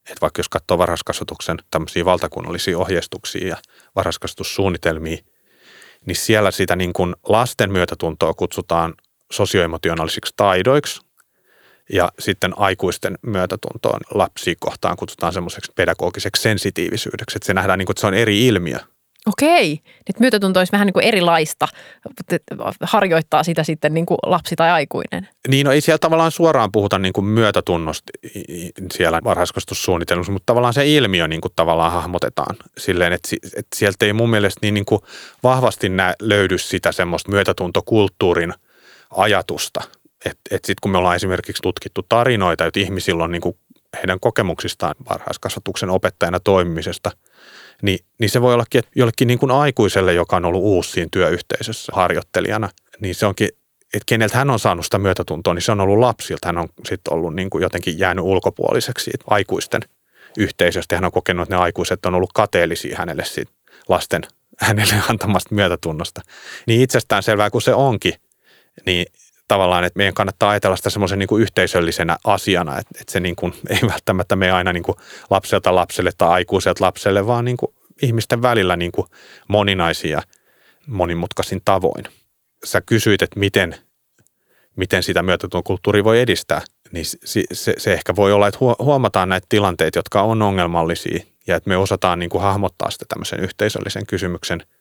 Että 0.09 0.21
vaikka 0.21 0.39
jos 0.39 0.49
katsoo 0.49 0.77
varhaiskasvatuksen 0.77 1.57
tämmöisiä 1.71 2.05
valtakunnallisia 2.05 2.77
ohjeistuksia 2.77 3.47
ja 3.47 3.57
varhaiskasvatussuunnitelmia, 3.95 5.17
niin 6.05 6.15
siellä 6.15 6.51
sitä 6.51 6.75
niin 6.75 6.93
kuin 6.93 7.15
lasten 7.23 7.71
myötätuntoa 7.71 8.33
kutsutaan 8.33 8.93
sosioemotionaalisiksi 9.31 10.33
taidoiksi 10.35 11.01
ja 11.93 12.11
sitten 12.19 12.59
aikuisten 12.59 13.17
myötätuntoon 13.21 13.99
lapsia 14.13 14.53
kohtaan 14.59 14.97
kutsutaan 14.97 15.33
semmoiseksi 15.33 15.71
pedagogiseksi 15.75 16.41
sensitiivisyydeksi, 16.41 17.37
että 17.37 17.45
se 17.45 17.53
nähdään 17.53 17.79
niin 17.79 17.85
kuin, 17.85 17.93
että 17.93 18.01
se 18.01 18.07
on 18.07 18.13
eri 18.13 18.47
ilmiö. 18.47 18.79
Okei, 19.27 19.79
nyt 20.07 20.19
myötätunto 20.19 20.59
olisi 20.59 20.71
vähän 20.71 20.85
niin 20.85 20.93
kuin 20.93 21.05
erilaista, 21.05 21.67
harjoittaa 22.81 23.43
sitä 23.43 23.63
sitten 23.63 23.93
niin 23.93 24.05
kuin 24.05 24.17
lapsi 24.25 24.55
tai 24.55 24.69
aikuinen. 24.69 25.27
Niin, 25.47 25.65
no 25.65 25.71
ei 25.71 25.81
siellä 25.81 25.97
tavallaan 25.97 26.31
suoraan 26.31 26.71
puhuta 26.71 26.99
niin 26.99 27.13
kuin 27.13 27.25
myötätunnosta 27.25 28.11
siellä 28.93 29.19
varhaiskasvatussuunnitelmassa, 29.23 30.31
mutta 30.31 30.45
tavallaan 30.45 30.73
se 30.73 30.87
ilmiö 30.87 31.27
niin 31.27 31.41
kuin 31.41 31.51
tavallaan 31.55 31.91
hahmotetaan 31.91 32.55
silleen, 32.77 33.13
että, 33.13 33.29
että 33.43 33.75
sieltä 33.75 34.05
ei 34.05 34.13
mun 34.13 34.29
mielestä 34.29 34.59
niin, 34.61 34.73
niin 34.73 34.85
kuin 34.85 35.01
vahvasti 35.43 35.89
nä, 35.89 36.13
löydy 36.21 36.57
sitä 36.57 36.91
semmoista 36.91 37.31
myötätuntokulttuurin 37.31 38.53
ajatusta. 39.11 39.81
Että 40.25 40.41
et 40.51 40.65
sitten 40.65 40.81
kun 40.81 40.91
me 40.91 40.97
ollaan 40.97 41.15
esimerkiksi 41.15 41.61
tutkittu 41.61 42.05
tarinoita, 42.09 42.65
että 42.65 42.79
ihmisillä 42.79 43.23
on 43.23 43.31
niin 43.31 43.41
kuin 43.41 43.57
heidän 43.95 44.19
kokemuksistaan 44.19 44.95
varhaiskasvatuksen 45.09 45.89
opettajana 45.89 46.39
toimimisesta– 46.39 47.11
niin, 47.81 47.99
niin 48.19 48.29
se 48.29 48.41
voi 48.41 48.53
ollakin, 48.53 48.79
että 48.79 48.91
jollekin 48.95 49.27
niin 49.27 49.39
kuin 49.39 49.51
aikuiselle, 49.51 50.13
joka 50.13 50.35
on 50.35 50.45
ollut 50.45 50.61
uusi 50.61 50.91
siinä 50.91 51.09
työyhteisössä 51.11 51.91
harjoittelijana, 51.95 52.69
niin 52.99 53.15
se 53.15 53.25
onkin, 53.25 53.49
että 53.93 54.05
keneltä 54.05 54.37
hän 54.37 54.49
on 54.49 54.59
saanut 54.59 54.85
sitä 54.85 54.99
myötätuntoa, 54.99 55.53
niin 55.53 55.61
se 55.61 55.71
on 55.71 55.81
ollut 55.81 55.99
lapsilta. 55.99 56.47
Hän 56.47 56.57
on 56.57 56.69
sitten 56.89 57.13
ollut 57.13 57.35
niin 57.35 57.49
kuin 57.49 57.61
jotenkin 57.61 57.99
jäänyt 57.99 58.25
ulkopuoliseksi 58.25 59.03
siitä 59.03 59.25
aikuisten 59.27 59.81
yhteisöstä. 60.37 60.95
Hän 60.95 61.05
on 61.05 61.11
kokenut, 61.11 61.43
että 61.43 61.55
ne 61.55 61.61
aikuiset 61.61 62.05
on 62.05 62.15
ollut 62.15 62.33
kateellisia 62.33 62.97
hänelle 62.97 63.25
siitä 63.25 63.51
lasten 63.89 64.21
hänelle 64.59 64.93
antamasta 65.09 65.55
myötätunnosta. 65.55 66.21
Niin 66.67 66.81
itsestään 66.81 67.23
selvää 67.23 67.49
kuin 67.49 67.61
se 67.61 67.73
onkin, 67.73 68.13
niin 68.85 69.05
tavallaan, 69.51 69.83
että 69.83 69.97
meidän 69.97 70.13
kannattaa 70.13 70.49
ajatella 70.49 70.75
sitä 70.75 70.89
semmoisen 70.89 71.19
niin 71.19 71.27
kuin 71.27 71.41
yhteisöllisenä 71.41 72.17
asiana, 72.23 72.79
että, 72.79 72.91
että 73.01 73.11
se 73.11 73.19
niin 73.19 73.35
kuin, 73.35 73.53
ei 73.69 73.89
välttämättä 73.89 74.35
mene 74.35 74.51
aina 74.51 74.73
niin 74.73 74.83
kuin 74.83 74.97
lapselta 75.29 75.75
lapselle 75.75 76.11
tai 76.17 76.29
aikuiselta 76.29 76.85
lapselle, 76.85 77.27
vaan 77.27 77.45
niin 77.45 77.57
kuin 77.57 77.73
ihmisten 78.01 78.41
välillä 78.41 78.75
niin 78.75 78.91
kuin 78.91 79.07
moninaisia 79.47 80.21
monimutkaisin 80.87 81.61
tavoin. 81.65 82.05
Sä 82.65 82.81
kysyit, 82.81 83.21
että 83.21 83.39
miten, 83.39 83.75
miten 84.75 85.03
sitä 85.03 85.23
myötätuon 85.23 85.63
kulttuuria 85.63 86.03
voi 86.03 86.19
edistää, 86.19 86.61
niin 86.91 87.05
se, 87.05 87.43
se, 87.53 87.73
se 87.77 87.93
ehkä 87.93 88.15
voi 88.15 88.33
olla, 88.33 88.47
että 88.47 88.59
huomataan 88.79 89.29
näitä 89.29 89.47
tilanteita, 89.49 89.99
jotka 89.99 90.21
on 90.21 90.41
ongelmallisia 90.41 91.23
ja 91.47 91.55
että 91.55 91.69
me 91.69 91.77
osataan 91.77 92.19
niin 92.19 92.29
kuin 92.29 92.41
hahmottaa 92.41 92.91
sitä 92.91 93.05
tämmöisen 93.09 93.39
yhteisöllisen 93.39 94.05
kysymyksen– 94.05 94.63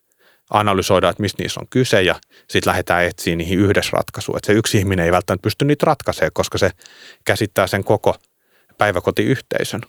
analysoida, 0.51 1.09
että 1.09 1.23
mistä 1.23 1.43
niissä 1.43 1.61
on 1.61 1.67
kyse 1.71 2.03
ja 2.03 2.15
sitten 2.49 2.71
lähdetään 2.71 3.05
etsiä 3.05 3.37
niihin 3.37 3.59
yhdessä 3.59 3.91
ratkaisua. 3.93 4.37
Että 4.37 4.47
se 4.47 4.53
yksi 4.53 4.79
ihminen 4.79 5.05
ei 5.05 5.13
välttämättä 5.13 5.43
pysty 5.43 5.65
niitä 5.65 5.87
ratkaisemaan, 5.87 6.31
koska 6.35 6.59
se 6.59 6.71
käsittää 7.25 7.67
sen 7.67 7.85
koko 7.85 8.15
päiväkotiyhteisön. 8.79 9.81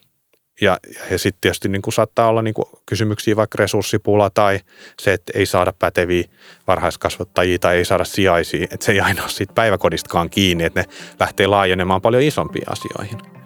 Ja, 0.62 0.78
ja 1.12 1.20
sitten 1.20 1.42
tietysti 1.42 1.70
niin 1.70 1.82
kuin 1.82 1.94
saattaa 1.94 2.28
olla 2.28 2.42
niin 2.42 2.54
kuin 2.54 2.66
kysymyksiä 2.86 3.36
vaikka 3.36 3.56
resurssipula 3.60 4.30
tai 4.30 4.60
se, 5.02 5.14
että 5.14 5.32
ei 5.36 5.46
saada 5.46 5.74
päteviä 5.80 6.24
varhaiskasvattajia 6.68 7.60
tai 7.60 7.78
ei 7.78 7.86
saada 7.86 8.04
sijaisia. 8.04 8.68
Että 8.72 8.86
se 8.86 8.92
ei 8.92 9.00
aina 9.00 9.22
ole 9.22 9.30
siitä 9.32 9.54
päiväkodistakaan 9.54 10.30
kiinni, 10.30 10.64
että 10.64 10.80
ne 10.80 10.88
lähtee 11.20 11.48
laajenemaan 11.48 12.02
paljon 12.02 12.24
isompiin 12.24 12.72
asioihin. 12.72 13.41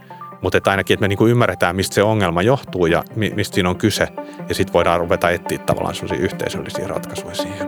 Mutta 0.46 0.58
että 0.58 0.72
ainakin, 0.72 0.94
että 0.94 1.02
me 1.02 1.08
niinku 1.08 1.28
ymmärretään, 1.28 1.76
mistä 1.76 1.96
se 1.96 2.04
ongelma 2.04 2.42
johtuu 2.42 2.86
ja 2.86 3.04
mistä 3.16 3.56
siinä 3.56 3.70
on 3.70 3.76
kyse. 3.76 4.08
Ja 4.50 4.56
sitten 4.56 4.74
voidaan 4.74 5.00
ruveta 5.00 5.30
etsiä 5.30 5.58
tavallaan 5.58 5.96
sellaisia 5.96 6.24
yhteisöllisiä 6.26 6.88
ratkaisuja 6.88 7.36
siihen. 7.36 7.68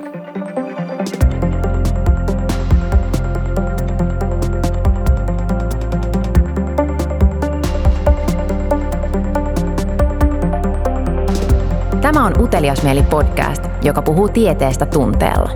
Tämä 12.02 12.26
on 12.26 12.34
Utelias 12.40 12.84
mieli 12.84 13.04
podcast, 13.04 13.64
joka 13.84 14.02
puhuu 14.02 14.30
tieteestä 14.30 14.86
tunteella. 14.86 15.50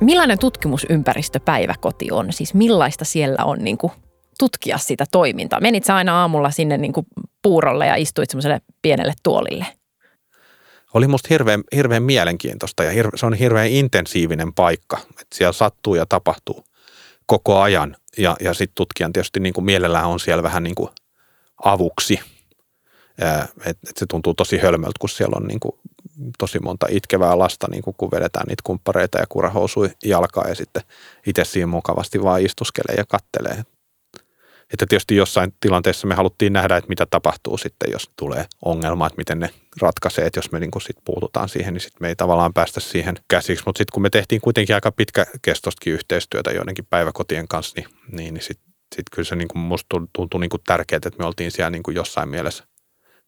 Millainen 0.00 0.38
tutkimusympäristö 0.38 1.40
päiväkoti 1.44 2.10
on? 2.10 2.32
Siis 2.32 2.54
millaista 2.54 3.04
siellä 3.04 3.44
on 3.44 3.58
niin 3.58 3.78
kuin 3.78 3.92
tutkia 4.38 4.78
sitä 4.78 5.04
toimintaa? 5.10 5.60
Menit 5.60 5.84
sä 5.84 5.96
aina 5.96 6.20
aamulla 6.20 6.50
sinne 6.50 6.76
niin 6.76 6.92
kuin 6.92 7.06
puurolle 7.42 7.86
ja 7.86 7.96
istuit 7.96 8.30
semmoiselle 8.30 8.60
pienelle 8.82 9.14
tuolille? 9.22 9.66
Oli 10.94 11.08
musta 11.08 11.26
hirveän, 11.30 11.62
hirveän 11.74 12.02
mielenkiintoista 12.02 12.84
ja 12.84 12.90
hirve, 12.90 13.16
se 13.16 13.26
on 13.26 13.34
hirveän 13.34 13.68
intensiivinen 13.68 14.54
paikka. 14.54 14.98
Että 15.10 15.34
siellä 15.34 15.52
sattuu 15.52 15.94
ja 15.94 16.06
tapahtuu 16.06 16.64
koko 17.26 17.60
ajan 17.60 17.96
ja, 18.18 18.36
ja 18.40 18.54
sitten 18.54 18.74
tutkijan 18.74 19.12
tietysti 19.12 19.40
niin 19.40 19.54
kuin 19.54 19.64
mielellään 19.64 20.06
on 20.06 20.20
siellä 20.20 20.42
vähän 20.42 20.62
niin 20.62 20.74
kuin 20.74 20.90
avuksi. 21.64 22.20
Et, 23.66 23.78
et 23.88 23.96
se 23.96 24.06
tuntuu 24.06 24.34
tosi 24.34 24.58
hölmöltä, 24.58 24.96
kun 25.00 25.08
siellä 25.08 25.36
on 25.36 25.46
niin 25.46 25.60
kuin 25.60 25.72
tosi 26.38 26.58
monta 26.58 26.86
itkevää 26.90 27.38
lasta, 27.38 27.66
niin 27.70 27.82
kuin 27.82 27.94
kun 27.98 28.10
vedetään 28.10 28.46
niitä 28.48 28.62
kumppareita 28.64 29.18
ja 29.18 29.26
kurahousui 29.28 29.90
jalkaa 30.04 30.48
ja 30.48 30.54
sitten 30.54 30.82
itse 31.26 31.44
siinä 31.44 31.66
mukavasti 31.66 32.22
vaan 32.22 32.42
istuskelee 32.42 32.94
ja 32.96 33.04
kattelee. 33.08 33.64
Että 34.72 34.86
tietysti 34.88 35.16
jossain 35.16 35.52
tilanteessa 35.60 36.06
me 36.06 36.14
haluttiin 36.14 36.52
nähdä, 36.52 36.76
että 36.76 36.88
mitä 36.88 37.06
tapahtuu 37.10 37.58
sitten, 37.58 37.92
jos 37.92 38.10
tulee 38.16 38.46
ongelma, 38.64 39.06
että 39.06 39.18
miten 39.18 39.40
ne 39.40 39.50
ratkaisee, 39.80 40.26
että 40.26 40.38
jos 40.38 40.52
me 40.52 40.60
niin 40.60 40.70
sit 40.80 40.96
puututaan 41.04 41.48
siihen, 41.48 41.74
niin 41.74 41.80
sitten 41.80 41.98
me 42.00 42.08
ei 42.08 42.16
tavallaan 42.16 42.54
päästä 42.54 42.80
siihen 42.80 43.14
käsiksi. 43.28 43.62
Mutta 43.66 43.78
sitten 43.78 43.94
kun 43.94 44.02
me 44.02 44.10
tehtiin 44.10 44.40
kuitenkin 44.40 44.74
aika 44.74 44.92
pitkäkestostakin 44.92 45.92
yhteistyötä 45.92 46.50
joidenkin 46.50 46.86
päiväkotien 46.90 47.48
kanssa, 47.48 47.74
niin, 47.76 47.88
niin, 48.12 48.34
niin 48.34 48.42
sitten 48.44 48.74
sit 48.94 49.06
kyllä 49.12 49.26
se 49.26 49.36
niin 49.36 49.48
kuin 49.48 49.62
musta 49.62 49.96
tuntui 50.12 50.40
niin 50.40 50.50
kuin 50.50 50.62
tärkeää, 50.66 50.96
että 50.96 51.18
me 51.18 51.26
oltiin 51.26 51.50
siellä 51.50 51.70
niin 51.70 51.82
kuin 51.82 51.94
jossain 51.94 52.28
mielessä 52.28 52.64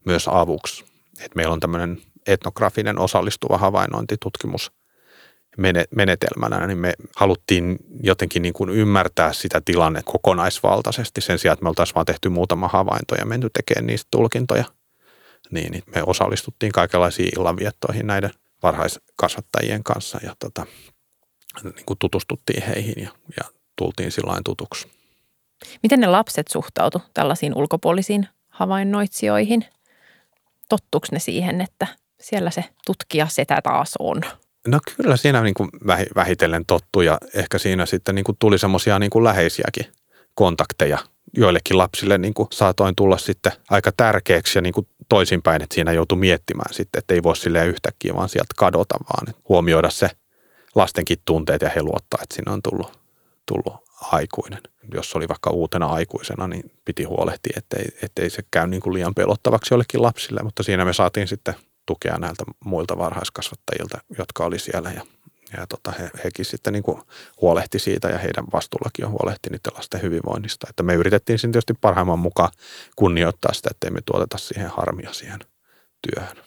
myös 0.05 0.27
avuksi. 0.27 0.85
Että 1.19 1.35
meillä 1.35 1.53
on 1.53 1.59
tämmöinen 1.59 2.01
etnografinen 2.27 2.99
osallistuva 2.99 3.57
havainnointitutkimus 3.57 4.71
menetelmänä, 5.95 6.67
niin 6.67 6.77
me 6.77 6.93
haluttiin 7.15 7.77
jotenkin 8.03 8.41
niin 8.41 8.53
kuin 8.53 8.69
ymmärtää 8.69 9.33
sitä 9.33 9.61
tilanne 9.65 10.01
kokonaisvaltaisesti 10.05 11.21
sen 11.21 11.39
sijaan, 11.39 11.53
että 11.53 11.63
me 11.63 11.69
oltaisiin 11.69 11.95
vaan 11.95 12.05
tehty 12.05 12.29
muutama 12.29 12.67
havainto 12.67 13.15
ja 13.15 13.25
menty 13.25 13.49
tekemään 13.53 13.87
niistä 13.87 14.07
tulkintoja. 14.11 14.65
Niin, 15.51 15.71
niin 15.71 15.83
me 15.95 16.03
osallistuttiin 16.05 16.71
kaikenlaisiin 16.71 17.29
illanviettoihin 17.37 18.07
näiden 18.07 18.31
varhaiskasvattajien 18.63 19.83
kanssa 19.83 20.19
ja 20.23 20.35
tota, 20.39 20.65
niin 21.63 21.85
kuin 21.85 21.99
tutustuttiin 21.99 22.63
heihin 22.63 23.03
ja, 23.03 23.09
ja 23.37 23.49
tultiin 23.75 24.11
sillä 24.11 24.41
tutuksi. 24.45 24.87
Miten 25.83 25.99
ne 25.99 26.07
lapset 26.07 26.47
suhtautu 26.47 27.01
tällaisiin 27.13 27.57
ulkopuolisiin 27.57 28.27
havainnoitsijoihin? 28.49 29.65
Tottuuko 30.69 31.07
ne 31.11 31.19
siihen, 31.19 31.61
että 31.61 31.87
siellä 32.21 32.51
se 32.51 32.63
tutkija 32.85 33.27
setä 33.27 33.59
taas 33.63 33.93
on? 33.99 34.21
No 34.67 34.79
kyllä 34.97 35.17
siinä 35.17 35.41
niin 35.41 35.53
kuin 35.53 35.69
vähitellen 36.15 36.65
tottu 36.65 37.01
ja 37.01 37.17
ehkä 37.33 37.57
siinä 37.57 37.85
sitten 37.85 38.15
niin 38.15 38.25
kuin 38.25 38.37
tuli 38.39 38.57
semmoisia 38.57 38.99
niin 38.99 39.23
läheisiäkin 39.23 39.85
kontakteja 40.35 40.97
joillekin 41.37 41.77
lapsille 41.77 42.17
niin 42.17 42.33
kuin 42.33 42.47
saatoin 42.51 42.95
tulla 42.95 43.17
sitten 43.17 43.51
aika 43.69 43.91
tärkeäksi 43.97 44.57
ja 44.57 44.61
niin 44.61 44.73
kuin 44.73 44.87
toisinpäin, 45.09 45.61
että 45.61 45.75
siinä 45.75 45.91
joutui 45.91 46.17
miettimään 46.17 46.73
sitten, 46.73 46.99
että 46.99 47.13
ei 47.13 47.23
voi 47.23 47.35
silleen 47.35 47.67
yhtäkkiä 47.67 48.13
vaan 48.13 48.29
sieltä 48.29 48.53
kadota, 48.57 48.95
vaan 48.99 49.33
huomioida 49.49 49.89
se 49.89 50.09
lastenkin 50.75 51.17
tunteet 51.25 51.61
ja 51.61 51.69
he 51.75 51.83
luottaa, 51.83 52.19
että 52.23 52.35
sinne 52.35 52.51
on 52.51 52.61
tullut, 52.61 52.99
tullut 53.45 53.81
aikuinen. 54.01 54.61
Jos 54.93 55.15
oli 55.15 55.27
vaikka 55.27 55.49
uutena 55.49 55.85
aikuisena, 55.85 56.47
niin 56.47 56.71
piti 56.85 57.03
huolehtia, 57.03 57.53
ettei, 57.57 57.85
ettei 58.01 58.29
se 58.29 58.43
käy 58.51 58.67
niin 58.67 58.81
kuin 58.81 58.93
liian 58.93 59.15
pelottavaksi 59.15 59.73
jollekin 59.73 60.01
lapsille, 60.01 60.43
mutta 60.43 60.63
siinä 60.63 60.85
me 60.85 60.93
saatiin 60.93 61.27
sitten 61.27 61.55
tukea 61.85 62.17
näiltä 62.17 62.43
muilta 62.65 62.97
varhaiskasvattajilta, 62.97 63.97
jotka 64.17 64.45
oli 64.45 64.59
siellä 64.59 64.91
ja, 64.91 65.01
ja 65.57 65.67
tota, 65.67 65.91
he, 65.99 66.09
hekin 66.23 66.45
sitten 66.45 66.73
niin 66.73 66.83
kuin 66.83 67.01
huolehti 67.41 67.79
siitä 67.79 68.07
ja 68.07 68.17
heidän 68.17 68.45
vastuullakin 68.53 69.05
on 69.05 69.11
huolehti 69.11 69.49
niiden 69.49 69.73
lasten 69.75 70.01
hyvinvoinnista. 70.01 70.67
Että 70.69 70.83
me 70.83 70.93
yritettiin 70.93 71.39
siinä 71.39 71.51
tietysti 71.51 71.73
parhaimman 71.81 72.19
mukaan 72.19 72.51
kunnioittaa 72.95 73.53
sitä, 73.53 73.69
ettei 73.71 73.91
me 73.91 73.99
tuoteta 74.05 74.37
siihen 74.37 74.69
harmia 74.69 75.13
siihen 75.13 75.39
työhön. 76.01 76.37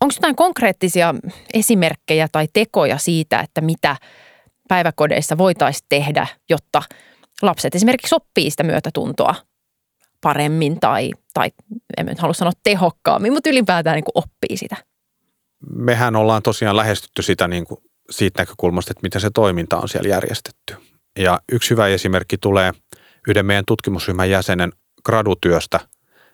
Onko 0.00 0.14
jotain 0.16 0.36
konkreettisia 0.36 1.14
esimerkkejä 1.54 2.28
tai 2.32 2.48
tekoja 2.52 2.98
siitä, 2.98 3.40
että 3.40 3.60
mitä 3.60 3.96
päiväkodeissa 4.68 5.38
voitaisiin 5.38 5.86
tehdä, 5.88 6.26
jotta 6.50 6.82
lapset 7.42 7.74
esimerkiksi 7.74 8.14
oppii 8.14 8.50
sitä 8.50 8.62
myötätuntoa 8.62 9.34
paremmin 10.20 10.80
tai, 10.80 11.10
tai 11.34 11.50
en 11.96 12.06
nyt 12.06 12.18
halua 12.18 12.34
sanoa 12.34 12.52
tehokkaammin, 12.62 13.32
mutta 13.32 13.50
ylipäätään 13.50 13.94
niin 13.94 14.04
kuin 14.04 14.24
oppii 14.24 14.56
sitä? 14.56 14.76
Mehän 15.74 16.16
ollaan 16.16 16.42
tosiaan 16.42 16.76
lähestytty 16.76 17.22
sitä 17.22 17.48
niin 17.48 17.64
kuin 17.64 17.80
siitä 18.10 18.42
näkökulmasta, 18.42 18.92
että 18.92 19.02
miten 19.02 19.20
se 19.20 19.30
toiminta 19.34 19.78
on 19.78 19.88
siellä 19.88 20.08
järjestetty. 20.08 20.76
Ja 21.18 21.40
yksi 21.52 21.70
hyvä 21.70 21.86
esimerkki 21.86 22.38
tulee 22.38 22.72
yhden 23.28 23.46
meidän 23.46 23.64
tutkimusryhmän 23.66 24.30
jäsenen 24.30 24.72
gradutyöstä, 25.04 25.80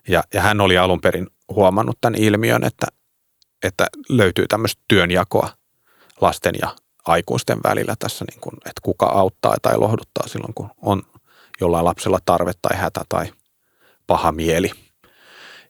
ja, 0.08 0.22
ja 0.34 0.40
hän 0.40 0.60
oli 0.60 0.78
alun 0.78 1.00
perin 1.00 1.26
huomannut 1.48 1.98
tämän 2.00 2.20
ilmiön, 2.20 2.64
että, 2.64 2.86
että 3.64 3.86
löytyy 4.08 4.46
tämmöistä 4.48 4.82
työnjakoa 4.88 5.48
lasten 6.20 6.54
ja 6.60 6.76
aikuisten 7.04 7.58
välillä 7.64 7.94
tässä, 7.98 8.24
niin 8.30 8.40
kuin, 8.40 8.54
että 8.56 8.80
kuka 8.82 9.06
auttaa 9.06 9.56
tai 9.62 9.78
lohduttaa 9.78 10.28
silloin, 10.28 10.54
kun 10.54 10.70
on 10.82 11.02
jollain 11.60 11.84
lapsella 11.84 12.18
tarve 12.24 12.52
tai 12.62 12.76
hätä 12.78 13.00
tai 13.08 13.32
paha 14.06 14.32
mieli. 14.32 14.70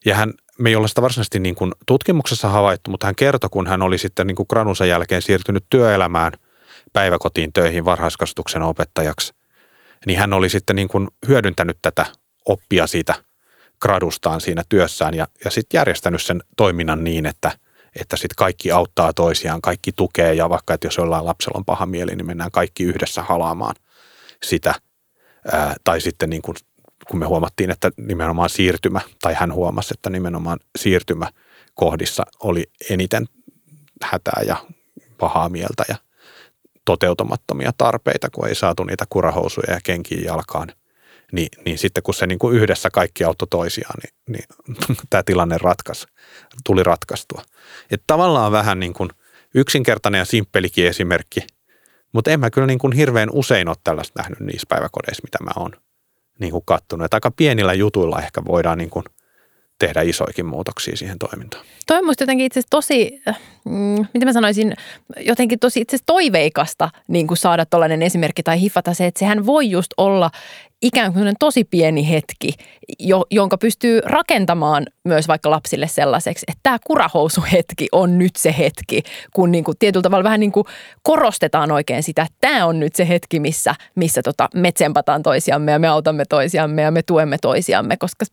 Ja 0.05 0.15
hän, 0.15 0.33
me 0.59 0.69
ei 0.69 0.75
ole 0.75 0.87
sitä 0.87 1.01
varsinaisesti 1.01 1.39
niin 1.39 1.55
kuin 1.55 1.71
tutkimuksessa 1.85 2.49
havaittu, 2.49 2.91
mutta 2.91 3.05
hän 3.05 3.15
kertoi, 3.15 3.49
kun 3.49 3.67
hän 3.67 3.81
oli 3.81 3.97
sitten 3.97 4.27
niin 4.27 4.35
kuin 4.35 4.47
gradunsa 4.49 4.85
jälkeen 4.85 5.21
siirtynyt 5.21 5.65
työelämään 5.69 6.31
päiväkotiin 6.93 7.53
töihin 7.53 7.85
varhaiskasvatuksen 7.85 8.61
opettajaksi, 8.61 9.33
niin 10.05 10.19
hän 10.19 10.33
oli 10.33 10.49
sitten 10.49 10.75
niin 10.75 10.87
kuin 10.87 11.07
hyödyntänyt 11.27 11.77
tätä 11.81 12.05
oppia 12.45 12.87
siitä 12.87 13.13
gradustaan 13.81 14.41
siinä 14.41 14.63
työssään 14.69 15.13
ja, 15.13 15.27
ja 15.45 15.51
sitten 15.51 15.77
järjestänyt 15.77 16.21
sen 16.21 16.43
toiminnan 16.57 17.03
niin, 17.03 17.25
että, 17.25 17.51
että 18.01 18.17
sitten 18.17 18.35
kaikki 18.37 18.71
auttaa 18.71 19.13
toisiaan, 19.13 19.61
kaikki 19.61 19.91
tukee 19.91 20.33
ja 20.33 20.49
vaikka, 20.49 20.73
että 20.73 20.87
jos 20.87 20.97
jollain 20.97 21.25
lapsella 21.25 21.57
on 21.57 21.65
paha 21.65 21.85
mieli, 21.85 22.15
niin 22.15 22.25
mennään 22.25 22.51
kaikki 22.51 22.83
yhdessä 22.83 23.21
halaamaan 23.21 23.75
sitä. 24.43 24.75
Ää, 25.51 25.75
tai 25.83 26.01
sitten 26.01 26.29
niin 26.29 26.41
kuin 26.41 26.55
kun 27.09 27.19
me 27.19 27.25
huomattiin, 27.25 27.71
että 27.71 27.91
nimenomaan 27.97 28.49
siirtymä, 28.49 29.01
tai 29.21 29.33
hän 29.33 29.53
huomasi, 29.53 29.93
että 29.93 30.09
nimenomaan 30.09 30.59
siirtymä 30.77 31.31
kohdissa 31.73 32.23
oli 32.39 32.63
eniten 32.89 33.25
hätää 34.03 34.41
ja 34.47 34.55
pahaa 35.17 35.49
mieltä 35.49 35.83
ja 35.89 35.95
toteutumattomia 36.85 37.71
tarpeita, 37.77 38.29
kun 38.29 38.47
ei 38.47 38.55
saatu 38.55 38.83
niitä 38.83 39.05
kurahousuja 39.09 39.73
ja 39.73 39.79
kenkiä 39.83 40.21
jalkaan, 40.25 40.67
niin, 41.31 41.47
niin 41.65 41.77
sitten 41.77 42.03
kun 42.03 42.13
se 42.13 42.27
niin 42.27 42.39
kuin 42.39 42.55
yhdessä 42.57 42.89
kaikki 42.89 43.23
auttoi 43.23 43.47
toisiaan, 43.47 43.95
niin, 44.03 44.13
niin 44.27 44.45
tämä 45.09 45.23
tilanne 45.23 45.57
ratkaisi, 45.61 46.07
tuli 46.65 46.83
ratkaistua. 46.83 47.41
Että 47.91 48.03
tavallaan 48.07 48.51
vähän 48.51 48.79
niin 48.79 48.93
kuin 48.93 49.09
yksinkertainen 49.55 50.19
ja 50.19 50.25
simppelikin 50.25 50.87
esimerkki, 50.87 51.39
mutta 52.13 52.31
en 52.31 52.39
mä 52.39 52.49
kyllä 52.49 52.67
niin 52.67 52.79
kuin 52.79 52.93
hirveän 52.93 53.29
usein 53.31 53.67
ole 53.67 53.77
tällaista 53.83 54.21
nähnyt 54.21 54.39
niissä 54.39 54.65
päiväkodeissa, 54.69 55.23
mitä 55.23 55.37
mä 55.43 55.51
oon 55.55 55.71
niin 56.39 56.51
kuin 56.51 56.63
kattonut. 56.65 57.05
Että 57.05 57.17
aika 57.17 57.31
pienillä 57.31 57.73
jutuilla 57.73 58.21
ehkä 58.21 58.41
voidaan 58.45 58.77
niin 58.77 58.89
kuin 58.89 59.05
tehdä 59.79 60.01
isoikin 60.01 60.45
muutoksia 60.45 60.97
siihen 60.97 61.19
toimintaan. 61.19 61.65
Toi 61.87 61.97
on 61.97 62.05
jotenkin 62.19 62.45
itse 62.45 62.59
asiassa 62.59 62.69
tosi, 62.69 63.21
mm, 63.65 64.05
miten 64.13 64.25
mä 64.25 64.33
sanoisin, 64.33 64.73
jotenkin 65.19 65.59
tosi 65.59 65.81
itse 65.81 65.97
toiveikasta 66.05 66.89
niin 67.07 67.27
kuin 67.27 67.37
saada 67.37 67.65
tällainen 67.65 68.01
esimerkki 68.01 68.43
tai 68.43 68.61
hifata 68.61 68.93
se, 68.93 69.05
että 69.05 69.19
sehän 69.19 69.45
voi 69.45 69.69
just 69.69 69.93
olla 69.97 70.29
ikään 70.81 71.13
kuin 71.13 71.33
tosi 71.39 71.63
pieni 71.63 72.09
hetki, 72.09 72.53
jo, 72.99 73.25
jonka 73.31 73.57
pystyy 73.57 74.01
rakentamaan 74.05 74.85
myös 75.03 75.27
vaikka 75.27 75.51
lapsille 75.51 75.87
sellaiseksi, 75.87 76.45
että 76.47 76.59
tämä 76.63 76.77
kurahousuhetki 76.87 77.87
on 77.91 78.17
nyt 78.17 78.35
se 78.35 78.55
hetki, 78.57 79.03
kun 79.33 79.51
niin 79.51 79.63
kuin 79.63 79.77
tietyllä 79.79 80.03
tavalla 80.03 80.23
vähän 80.23 80.39
niin 80.39 80.51
kuin 80.51 80.65
korostetaan 81.01 81.71
oikein 81.71 82.03
sitä, 82.03 82.21
että 82.21 82.37
tämä 82.41 82.65
on 82.65 82.79
nyt 82.79 82.95
se 82.95 83.07
hetki, 83.07 83.39
missä, 83.39 83.75
missä 83.95 84.21
tota 84.21 84.49
me 84.55 84.71
tsempataan 84.71 85.23
toisiamme 85.23 85.71
ja 85.71 85.79
me 85.79 85.87
autamme 85.87 86.25
toisiamme 86.25 86.81
ja 86.81 86.91
me 86.91 87.03
tuemme 87.03 87.37
toisiamme, 87.41 87.97
koska 87.97 88.25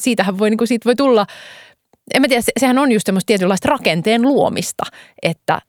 siitähän 0.00 0.38
voi, 0.38 0.50
niin 0.50 0.58
kuin 0.58 0.68
siitä 0.68 0.84
voi 0.84 0.96
tulla, 0.96 1.26
en 2.14 2.22
mä 2.22 2.28
tiedä, 2.28 2.42
se, 2.42 2.52
sehän 2.60 2.78
on 2.78 2.92
just 2.92 3.06
semmoista 3.06 3.26
tietynlaista 3.26 3.68
rakenteen 3.68 4.22
luomista, 4.22 4.82
että 5.22 5.60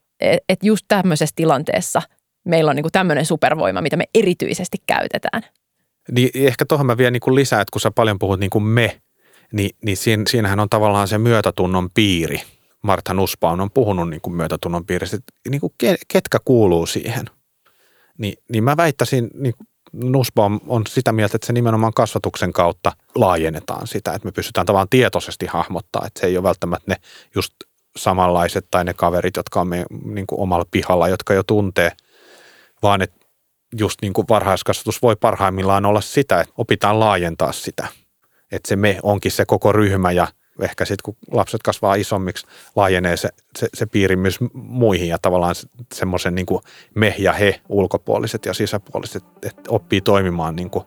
et 0.49 0.63
just 0.63 0.85
tämmöisessä 0.87 1.33
tilanteessa 1.35 2.01
meillä 2.45 2.69
on 2.69 2.75
niin 2.75 2.83
kuin 2.83 2.91
tämmöinen 2.91 3.25
supervoima, 3.25 3.81
mitä 3.81 3.97
me 3.97 4.05
erityisesti 4.15 4.77
käytetään. 4.87 5.41
Niin 6.11 6.29
ehkä 6.33 6.65
tuohon 6.65 6.85
mä 6.85 6.97
vielä 6.97 7.11
niin 7.11 7.21
kuin 7.21 7.35
lisää, 7.35 7.61
että 7.61 7.71
kun 7.71 7.81
sä 7.81 7.91
paljon 7.91 8.19
puhut 8.19 8.39
niin 8.39 8.49
kuin 8.49 8.63
me, 8.63 9.01
niin, 9.53 9.69
niin 9.83 9.97
siinä, 9.97 10.23
siinähän 10.29 10.59
on 10.59 10.69
tavallaan 10.69 11.07
se 11.07 11.17
myötätunnon 11.17 11.89
piiri. 11.93 12.41
Martha 12.81 13.13
Nussbaum 13.13 13.59
on 13.59 13.71
puhunut 13.71 14.09
niin 14.09 14.21
kuin 14.21 14.35
myötätunnon 14.35 14.85
piiristä, 14.85 15.17
että 15.17 15.49
niin 15.49 15.61
kuin 15.61 15.73
ketkä 16.13 16.37
kuuluu 16.45 16.85
siihen. 16.85 17.25
Niin, 18.17 18.33
niin 18.51 18.63
mä 18.63 18.77
väittäisin, 18.77 19.29
niin 19.33 19.53
Nussbaum 19.93 20.59
on 20.67 20.83
sitä 20.87 21.11
mieltä, 21.11 21.35
että 21.35 21.47
se 21.47 21.53
nimenomaan 21.53 21.93
kasvatuksen 21.93 22.53
kautta 22.53 22.91
laajennetaan 23.15 23.87
sitä, 23.87 24.13
että 24.13 24.25
me 24.25 24.31
pystytään 24.31 24.65
tavallaan 24.65 24.89
tietoisesti 24.89 25.45
hahmottaa, 25.45 26.03
että 26.07 26.19
se 26.19 26.27
ei 26.27 26.37
ole 26.37 26.43
välttämättä 26.43 26.85
ne 26.91 26.95
just 27.35 27.53
samanlaiset 27.97 28.67
tai 28.71 28.83
ne 28.83 28.93
kaverit, 28.93 29.35
jotka 29.35 29.61
on 29.61 29.67
meidän 29.67 29.87
niin 30.05 30.27
kuin 30.27 30.39
omalla 30.39 30.65
pihalla, 30.71 31.07
jotka 31.07 31.33
jo 31.33 31.43
tuntee– 31.43 31.91
vaan 32.83 33.01
että 33.01 33.25
just 33.79 34.01
niin 34.01 34.13
kuin 34.13 34.27
varhaiskasvatus 34.29 35.01
voi 35.01 35.15
parhaimmillaan 35.15 35.85
olla 35.85 36.01
sitä, 36.01 36.41
että 36.41 36.53
opitaan 36.57 36.99
laajentaa 36.99 37.51
sitä. 37.51 37.87
Että 38.51 38.67
se 38.67 38.75
me 38.75 38.99
onkin 39.03 39.31
se 39.31 39.45
koko 39.45 39.71
ryhmä 39.71 40.11
ja 40.11 40.27
ehkä 40.61 40.85
sitten 40.85 41.03
kun 41.03 41.15
lapset 41.31 41.63
kasvaa 41.63 41.95
isommiksi, 41.95 42.47
laajenee 42.75 43.17
se, 43.17 43.29
se, 43.57 43.67
se 43.73 43.85
piiri 43.85 44.15
myös 44.15 44.37
muihin 44.53 45.07
ja 45.07 45.17
tavallaan 45.21 45.55
semmoisen 45.93 46.35
niin 46.35 46.45
me 46.95 47.15
ja 47.17 47.33
he 47.33 47.61
ulkopuoliset 47.69 48.45
ja 48.45 48.53
sisäpuoliset, 48.53 49.23
että 49.43 49.61
oppii 49.69 50.01
toimimaan 50.01 50.55
niin 50.55 50.69
kuin 50.69 50.85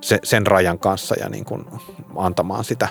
se, 0.00 0.18
sen 0.22 0.46
rajan 0.46 0.78
kanssa 0.78 1.14
ja 1.20 1.28
niin 1.28 1.44
kuin 1.44 1.64
antamaan 2.16 2.64
sitä 2.64 2.88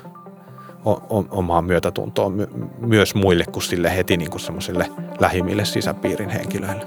omaa 1.32 1.62
myötätuntoa 1.62 2.30
my, 2.30 2.47
myös 2.80 3.15
muille 3.15 3.45
kuin 3.45 3.63
sille 3.63 3.95
heti 3.95 4.17
niin 4.17 4.32
kuin 4.32 4.41
semmoisille 4.41 4.89
lähimmille 5.19 5.65
sisäpiirin 5.65 6.30
henkilöille. 6.30 6.86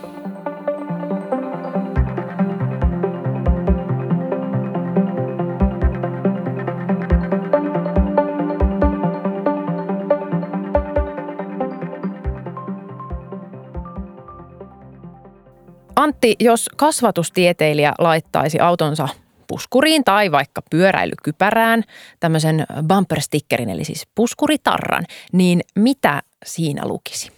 Antti, 16.09 16.37
jos 16.41 16.71
kasvatustieteilijä 16.77 17.93
laittaisi 17.99 18.61
autonsa 18.61 19.09
puskuriin 19.47 20.05
tai 20.05 20.33
vaikka 20.33 20.63
pyöräilykypärään 20.71 21.85
tämmöisen 22.21 22.67
bumper 22.87 23.21
stickerin, 23.21 23.71
eli 23.71 23.85
siis 23.85 24.07
puskuritarran, 24.15 25.05
niin 25.33 25.61
mitä 25.77 26.23
siinä 26.47 26.83
lukisi? 26.85 27.33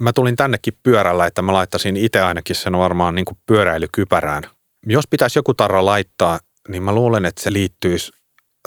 Mä 0.00 0.12
tulin 0.12 0.36
tännekin 0.36 0.78
pyörällä, 0.82 1.26
että 1.26 1.42
mä 1.42 1.52
laittaisin 1.52 1.96
itse 1.96 2.20
ainakin 2.20 2.56
sen 2.56 2.78
varmaan 2.78 3.14
niin 3.14 3.24
kuin 3.24 3.38
pyöräilykypärään. 3.46 4.42
Jos 4.86 5.04
pitäisi 5.10 5.38
joku 5.38 5.54
tarra 5.54 5.84
laittaa, 5.84 6.38
niin 6.68 6.82
mä 6.82 6.94
luulen, 6.94 7.24
että 7.24 7.42
se 7.42 7.52
liittyisi 7.52 8.12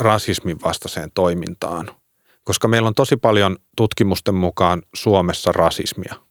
rasismin 0.01 0.57
vastaiseen 0.63 1.11
toimintaan. 1.13 1.91
Koska 2.43 2.67
meillä 2.67 2.87
on 2.87 2.95
tosi 2.95 3.17
paljon 3.17 3.57
tutkimusten 3.77 4.35
mukaan 4.35 4.81
Suomessa 4.93 5.51
rasismia– 5.51 6.15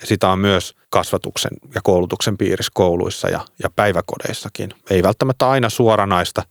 ja 0.00 0.06
sitä 0.06 0.28
on 0.28 0.38
myös 0.38 0.74
kasvatuksen 0.90 1.50
ja 1.74 1.80
koulutuksen 1.84 2.38
piirissä 2.38 2.72
kouluissa 2.74 3.28
ja, 3.28 3.44
ja 3.62 3.70
päiväkodeissakin. 3.76 4.74
Ei 4.90 5.02
välttämättä 5.02 5.50
aina 5.50 5.70
suoranaista, 5.70 6.42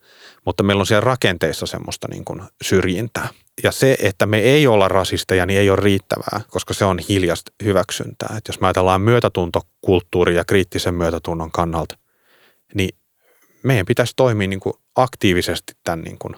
mutta 0.46 0.64
meillä 0.64 0.82
on 0.82 0.86
siellä 0.86 1.06
rakenteissa 1.06 1.66
semmoista 1.66 2.08
niin 2.12 2.26
kuin 2.26 2.42
syrjintää. 2.62 3.30
Ja 3.64 3.72
se, 3.72 3.98
että 4.02 4.26
me 4.26 4.40
ei 4.40 4.68
olla 4.68 4.88
rasisteja, 4.88 5.46
niin 5.46 5.60
ei 5.60 5.70
ole 5.70 5.80
riittävää, 5.82 6.42
koska 6.50 6.74
se 6.74 6.86
on 6.86 7.00
hiljasta 7.10 7.52
hyväksyntää. 7.64 8.36
Et 8.38 8.48
jos 8.48 8.60
me 8.60 8.68
ajatellaan 8.68 9.02
myötätuntokulttuuri 9.02 10.36
ja 10.36 10.46
kriittisen 10.46 10.94
myötätunnon 10.94 11.52
kannalta, 11.52 11.98
niin 12.74 12.96
meidän 13.64 13.86
pitäisi 13.86 14.14
toimia 14.16 14.48
niin 14.48 14.60
kuin 14.60 14.74
aktiivisesti 14.96 15.74
tämän 15.84 16.02
niin 16.02 16.18
kuin 16.18 16.36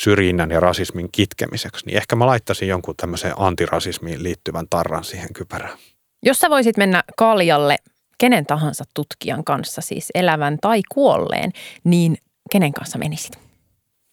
syrjinnän 0.00 0.50
ja 0.50 0.60
rasismin 0.60 1.08
kitkemiseksi. 1.12 1.86
Niin 1.86 1.96
ehkä 1.96 2.16
mä 2.16 2.26
laittaisin 2.26 2.68
jonkun 2.68 2.96
tämmöiseen 2.96 3.34
antirasismiin 3.36 4.22
liittyvän 4.22 4.66
tarran 4.70 5.04
siihen 5.04 5.32
kypärään. 5.32 5.78
Jos 6.22 6.38
sä 6.38 6.50
voisit 6.50 6.76
mennä 6.76 7.04
kaljalle 7.16 7.76
kenen 8.18 8.46
tahansa 8.46 8.84
tutkijan 8.94 9.44
kanssa, 9.44 9.80
siis 9.80 10.08
elävän 10.14 10.58
tai 10.60 10.80
kuolleen, 10.88 11.52
niin 11.84 12.16
kenen 12.52 12.72
kanssa 12.72 12.98
menisit? 12.98 13.38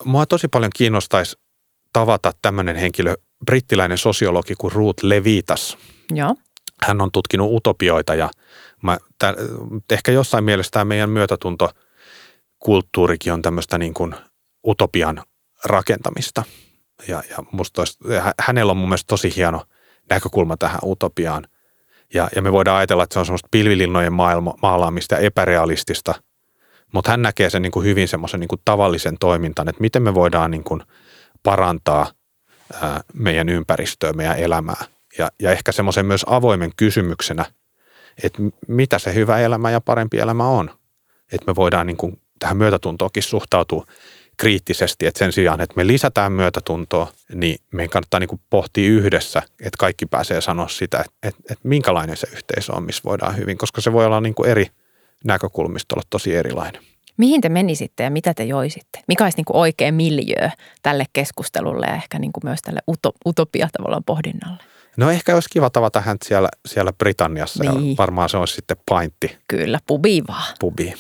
Mua 0.06 0.26
tosi 0.26 0.48
paljon 0.48 0.72
kiinnostaisi 0.76 1.38
tavata 1.94 2.32
tämmöinen 2.42 2.76
henkilö, 2.76 3.16
brittiläinen 3.46 3.98
sosiologi 3.98 4.56
kuin 4.56 4.72
Ruth 4.72 5.04
Levitas. 5.04 5.78
Joo. 6.14 6.36
Hän 6.84 7.02
on 7.02 7.12
tutkinut 7.12 7.50
utopioita 7.52 8.16
ja 8.16 8.30
mä, 8.84 8.98
täh, 9.20 9.36
ehkä 9.92 10.12
jossain 10.12 10.44
mielessä 10.44 10.72
tämä 10.72 10.86
meidän 10.86 11.10
myötätuntokulttuurikin 11.10 13.34
on 13.34 13.42
tämmöistä 13.42 13.78
niin 13.78 13.94
kuin 13.94 14.16
utopian 14.68 15.24
rakentamista. 15.66 16.44
Ja, 17.08 17.24
ja 17.30 17.38
musta 17.52 17.82
olisi, 17.82 18.00
hänellä 18.42 18.72
on 18.72 18.78
mun 18.78 18.90
mielestä 18.90 19.08
tosi 19.08 19.36
hieno 19.36 19.64
näkökulma 20.10 20.58
tähän 20.58 20.80
utopiaan– 20.84 21.48
ja, 22.14 22.30
ja 22.36 22.42
me 22.42 22.52
voidaan 22.52 22.78
ajatella, 22.78 23.04
että 23.04 23.14
se 23.14 23.20
on 23.20 23.26
semmoista 23.26 23.48
pilvilinnojen 23.52 24.14
maailma, 24.14 24.54
maalaamista 24.62 25.18
epärealistista, 25.18 26.14
mutta 26.94 27.12
hän 27.12 27.22
näkee 27.22 27.50
sen 27.50 27.62
niin 27.62 27.72
kuin 27.72 27.86
hyvin 27.86 28.08
semmoisen 28.08 28.40
niin 28.40 28.48
kuin 28.48 28.62
tavallisen 28.66 29.18
toimintan, 29.20 29.70
että 29.70 29.82
miten 29.82 30.04
me 30.04 30.14
voidaan 30.14 30.52
niin 30.52 30.64
kuin 30.64 30.82
parantaa 31.44 32.12
ää, 32.82 33.02
meidän 33.14 33.50
ympäristöä, 33.50 34.14
meidän 34.14 34.38
elämää. 34.38 34.84
Ja, 35.18 35.32
ja 35.42 35.52
ehkä 35.52 35.72
semmoisen 35.72 36.06
myös 36.06 36.26
avoimen 36.28 36.72
kysymyksenä, 36.78 37.46
että 38.24 38.42
mitä 38.68 39.00
se 39.00 39.14
hyvä 39.14 39.40
elämä 39.40 39.72
ja 39.72 39.82
parempi 39.82 40.20
elämä 40.20 40.48
on. 40.48 40.70
Että 41.32 41.46
me 41.48 41.56
voidaan 41.56 41.88
niin 41.88 41.98
kuin 41.98 42.22
tähän 42.40 42.58
myötätuntoonkin 42.58 43.24
suhtautua 43.24 43.86
kriittisesti, 44.40 45.06
että 45.06 45.20
sen 45.20 45.32
sijaan, 45.32 45.62
että 45.62 45.76
me 45.76 45.88
lisätään 45.88 46.32
myötätuntoa, 46.32 47.08
niin 47.34 47.58
meidän 47.72 47.90
kannattaa 47.90 48.20
niin 48.20 48.28
kuin 48.28 48.42
pohtia 48.50 48.90
yhdessä, 48.90 49.40
että 49.40 49.78
kaikki 49.80 50.06
pääsee 50.06 50.42
sanoa 50.42 50.68
sitä, 50.68 50.98
että, 51.00 51.12
että, 51.24 51.42
että 51.54 51.68
minkälainen 51.68 52.18
se 52.18 52.28
yhteisö 52.34 52.74
on, 52.74 52.84
missä 52.84 53.02
voidaan 53.06 53.38
hyvin, 53.38 53.58
koska 53.58 53.82
se 53.82 53.94
voi 53.94 54.06
olla 54.06 54.22
niin 54.22 54.36
kuin 54.36 54.50
eri 54.50 54.68
näkökulmista 55.24 55.96
olla 55.96 56.04
tosi 56.10 56.36
erilainen. 56.36 56.82
Mihin 57.18 57.42
te 57.42 57.50
menisitte 57.50 58.04
ja 58.04 58.10
mitä 58.12 58.34
te 58.34 58.44
joisitte? 58.44 59.00
Mikä 59.08 59.24
olisi 59.24 59.38
niin 59.38 59.46
kuin 59.46 59.58
oikea 59.58 59.92
miljöö 59.92 60.50
tälle 60.82 61.06
keskustelulle 61.14 61.86
ja 61.86 61.96
ehkä 61.96 62.20
niin 62.20 62.32
kuin 62.34 62.46
myös 62.46 62.60
tälle 62.62 62.80
utopia 63.26 63.70
tavallaan 63.78 64.04
pohdinnalle? 64.04 64.64
No 64.98 65.10
ehkä 65.10 65.34
olisi 65.34 65.50
kiva 65.50 65.70
tavata 65.70 66.02
hän 66.02 66.18
siellä, 66.26 66.50
siellä 66.66 66.94
Britanniassa 66.94 67.64
niin. 67.64 67.90
ja 67.90 67.96
varmaan 67.98 68.30
se 68.30 68.38
olisi 68.38 68.54
sitten 68.54 68.78
paintti. 68.90 69.38
Kyllä, 69.48 69.80
pubi 69.88 70.24
vaan. 70.28 70.56
Pubi. 70.60 70.94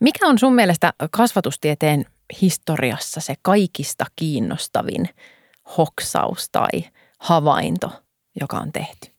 Mikä 0.00 0.26
on 0.26 0.38
sun 0.38 0.54
mielestä 0.54 0.92
kasvatustieteen 1.10 2.06
historiassa 2.42 3.20
se 3.20 3.34
kaikista 3.42 4.04
kiinnostavin 4.16 5.08
hoksaus 5.76 6.48
tai 6.52 6.68
havainto, 7.18 7.90
joka 8.40 8.56
on 8.56 8.72
tehty? 8.72 9.14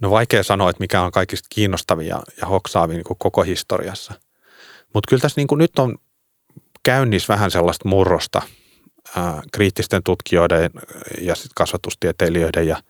No 0.00 0.10
vaikea 0.10 0.42
sanoa, 0.42 0.70
että 0.70 0.80
mikä 0.80 1.02
on 1.02 1.12
kaikista 1.12 1.46
kiinnostavin 1.50 2.06
ja, 2.06 2.22
ja 2.40 2.46
hoksaavin 2.46 2.94
niin 2.94 3.18
koko 3.18 3.42
historiassa. 3.42 4.14
Mutta 4.94 5.08
kyllä 5.08 5.20
tässä 5.20 5.40
niin 5.40 5.46
kuin 5.46 5.58
nyt 5.58 5.78
on 5.78 5.98
käynnissä 6.82 7.32
vähän 7.32 7.50
sellaista 7.50 7.88
murrosta 7.88 8.42
ää, 9.16 9.42
kriittisten 9.52 10.02
tutkijoiden 10.02 10.70
ja 11.20 11.34
sit 11.34 11.50
kasvatustieteilijöiden 11.54 12.66
ja 12.66 12.82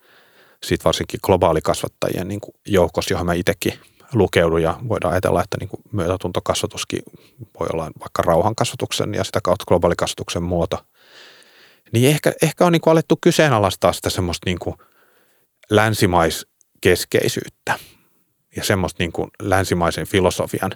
sitten 0.63 0.85
varsinkin 0.85 1.21
globaalikasvattajien 1.23 2.29
niin 2.29 2.41
joukossa, 2.67 3.15
johon 3.15 3.27
mä 3.27 3.35
itsekin 3.35 3.81
lukeudu 4.15 4.57
ja 4.57 4.79
voidaan 4.89 5.13
ajatella, 5.13 5.43
että 5.43 5.57
niin 5.61 5.69
kuin 5.69 5.81
myötätuntokasvatuskin 5.93 7.03
voi 7.61 7.69
olla 7.73 7.85
vaikka 7.85 8.23
rauhankasvatuksen 8.23 9.15
ja 9.15 9.25
sitä 9.25 9.41
kautta 9.43 9.65
globaalikasvatuksen 9.69 10.43
muoto. 10.43 10.85
Niin 11.93 12.11
ehkä, 12.11 12.33
ehkä 12.43 12.67
on 12.67 12.73
niin 12.73 12.81
kuin 12.81 12.93
alettu 12.93 13.19
kyseenalaistaa 13.21 13.93
sitä 13.93 14.11
semmoista 14.11 14.47
niin 14.47 14.59
kuin 14.59 14.77
länsimaiskeskeisyyttä 15.71 17.79
ja 18.57 18.65
semmoista 18.65 19.03
niin 19.03 19.13
kuin 19.13 19.31
länsimaisen 19.43 20.07
filosofian 20.07 20.71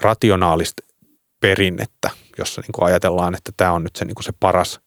rationaalista 0.00 0.82
perinnettä, 1.40 2.10
jossa 2.38 2.60
niin 2.60 2.72
kuin 2.72 2.86
ajatellaan, 2.86 3.34
että 3.34 3.52
tämä 3.56 3.72
on 3.72 3.82
nyt 3.82 3.96
se, 3.96 4.04
niin 4.04 4.14
kuin 4.14 4.24
se 4.24 4.32
paras 4.40 4.80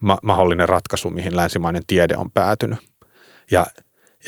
ma- 0.00 0.18
mahdollinen 0.22 0.68
ratkaisu, 0.68 1.10
mihin 1.10 1.36
länsimainen 1.36 1.82
tiede 1.86 2.16
on 2.16 2.30
päätynyt. 2.30 2.78
Ja 3.50 3.66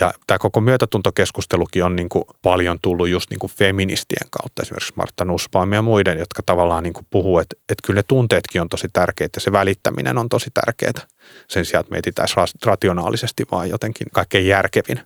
ja 0.01 0.13
tämä 0.27 0.39
koko 0.39 0.61
myötätuntokeskustelukin 0.61 1.85
on 1.85 1.97
niin 1.97 2.09
kuin 2.09 2.25
paljon 2.43 2.79
tullut 2.83 3.09
just 3.09 3.31
niin 3.31 3.39
kuin 3.39 3.53
feministien 3.59 4.29
kautta, 4.31 4.63
esimerkiksi 4.63 4.93
Martta 4.97 5.25
Nussbaum 5.25 5.73
ja 5.73 5.83
muiden, 5.83 6.19
jotka 6.19 6.43
tavallaan 6.47 6.83
niin 6.83 6.93
kuin 6.93 7.07
puhuu, 7.11 7.39
että, 7.39 7.57
että 7.59 7.87
kyllä 7.87 7.99
ne 7.99 8.03
tunteetkin 8.09 8.61
on 8.61 8.69
tosi 8.69 8.89
tärkeitä 8.93 9.37
ja 9.37 9.41
se 9.41 9.53
välittäminen 9.53 10.19
on 10.19 10.29
tosi 10.29 10.51
tärkeää. 10.55 11.07
Sen 11.49 11.65
sijaan, 11.65 11.81
että 11.81 11.93
mietitään 11.93 12.29
rationaalisesti, 12.65 13.45
vaan 13.51 13.71
jotenkin 13.71 14.07
kaikkein 14.13 14.47
järkevin 14.47 15.01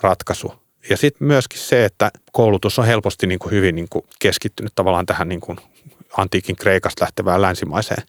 ratkaisu. 0.00 0.52
Ja 0.90 0.96
sitten 0.96 1.28
myöskin 1.28 1.58
se, 1.58 1.84
että 1.84 2.10
koulutus 2.32 2.78
on 2.78 2.86
helposti 2.86 3.26
niin 3.26 3.38
kuin 3.38 3.52
hyvin 3.52 3.74
niin 3.74 3.88
kuin 3.90 4.04
keskittynyt 4.18 4.72
tavallaan 4.74 5.06
tähän 5.06 5.28
niin 5.28 5.40
kuin 5.40 5.58
antiikin 6.16 6.56
Kreikasta 6.56 7.04
lähtevään 7.04 7.42
länsimaiseen 7.42 8.02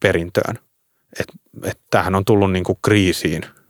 perintöön. 0.00 0.58
Että 1.20 1.32
et 1.64 1.78
tämähän 1.90 2.14
on 2.14 2.24
tullut 2.24 2.52
niin 2.52 2.64
kuin 2.64 2.78
kriisiin– 2.82 3.42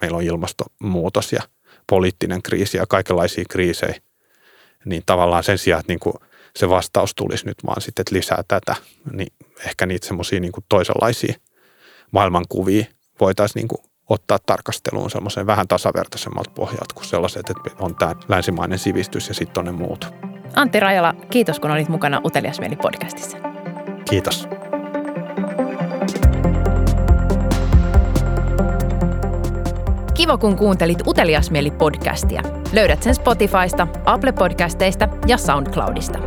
meillä 0.00 0.16
on 0.16 0.22
ilmastonmuutos 0.22 1.32
ja 1.32 1.42
poliittinen 1.86 2.42
kriisi 2.42 2.76
ja 2.76 2.86
kaikenlaisia 2.86 3.44
kriisejä, 3.50 3.94
niin 4.84 5.02
tavallaan 5.06 5.44
sen 5.44 5.58
sijaan, 5.58 5.80
että 5.80 5.92
niin 5.92 6.00
kuin 6.00 6.14
se 6.56 6.68
vastaus 6.68 7.14
tulisi 7.14 7.46
nyt 7.46 7.58
vaan 7.66 7.80
sitten, 7.80 8.02
että 8.02 8.14
lisää 8.14 8.42
tätä, 8.48 8.74
niin 9.12 9.32
ehkä 9.66 9.86
niitä 9.86 10.06
semmoisia 10.06 10.40
niin 10.40 10.52
toisenlaisia 10.68 11.34
maailmankuvia 12.10 12.84
voitaisiin 13.20 13.60
niin 13.60 13.68
kuin 13.68 13.80
ottaa 14.08 14.38
tarkasteluun 14.46 15.10
semmoisen 15.10 15.46
vähän 15.46 15.68
tasavertaisemmalta 15.68 16.50
pohjalta 16.50 16.94
kuin 16.94 17.04
sellaiset, 17.04 17.50
että 17.50 17.70
on 17.78 17.94
tämä 17.94 18.14
länsimainen 18.28 18.78
sivistys 18.78 19.28
ja 19.28 19.34
sitten 19.34 19.60
on 19.60 19.64
ne 19.64 19.72
muut. 19.72 20.06
Antti 20.56 20.80
Rajala, 20.80 21.14
kiitos 21.30 21.60
kun 21.60 21.70
olit 21.70 21.88
mukana 21.88 22.20
Utelias 22.24 22.60
Mieli 22.60 22.76
podcastissa. 22.76 23.36
Kiitos. 24.10 24.48
Kiva 30.30 30.38
kun 30.38 30.56
kuuntelit 30.56 31.06
Uteliasmieli 31.06 31.70
podcastia. 31.70 32.42
Löydät 32.72 33.02
sen 33.02 33.14
Spotifysta, 33.14 33.88
Apple 34.04 34.32
Podcasteista 34.32 35.08
ja 35.26 35.38
SoundCloudista. 35.38 36.18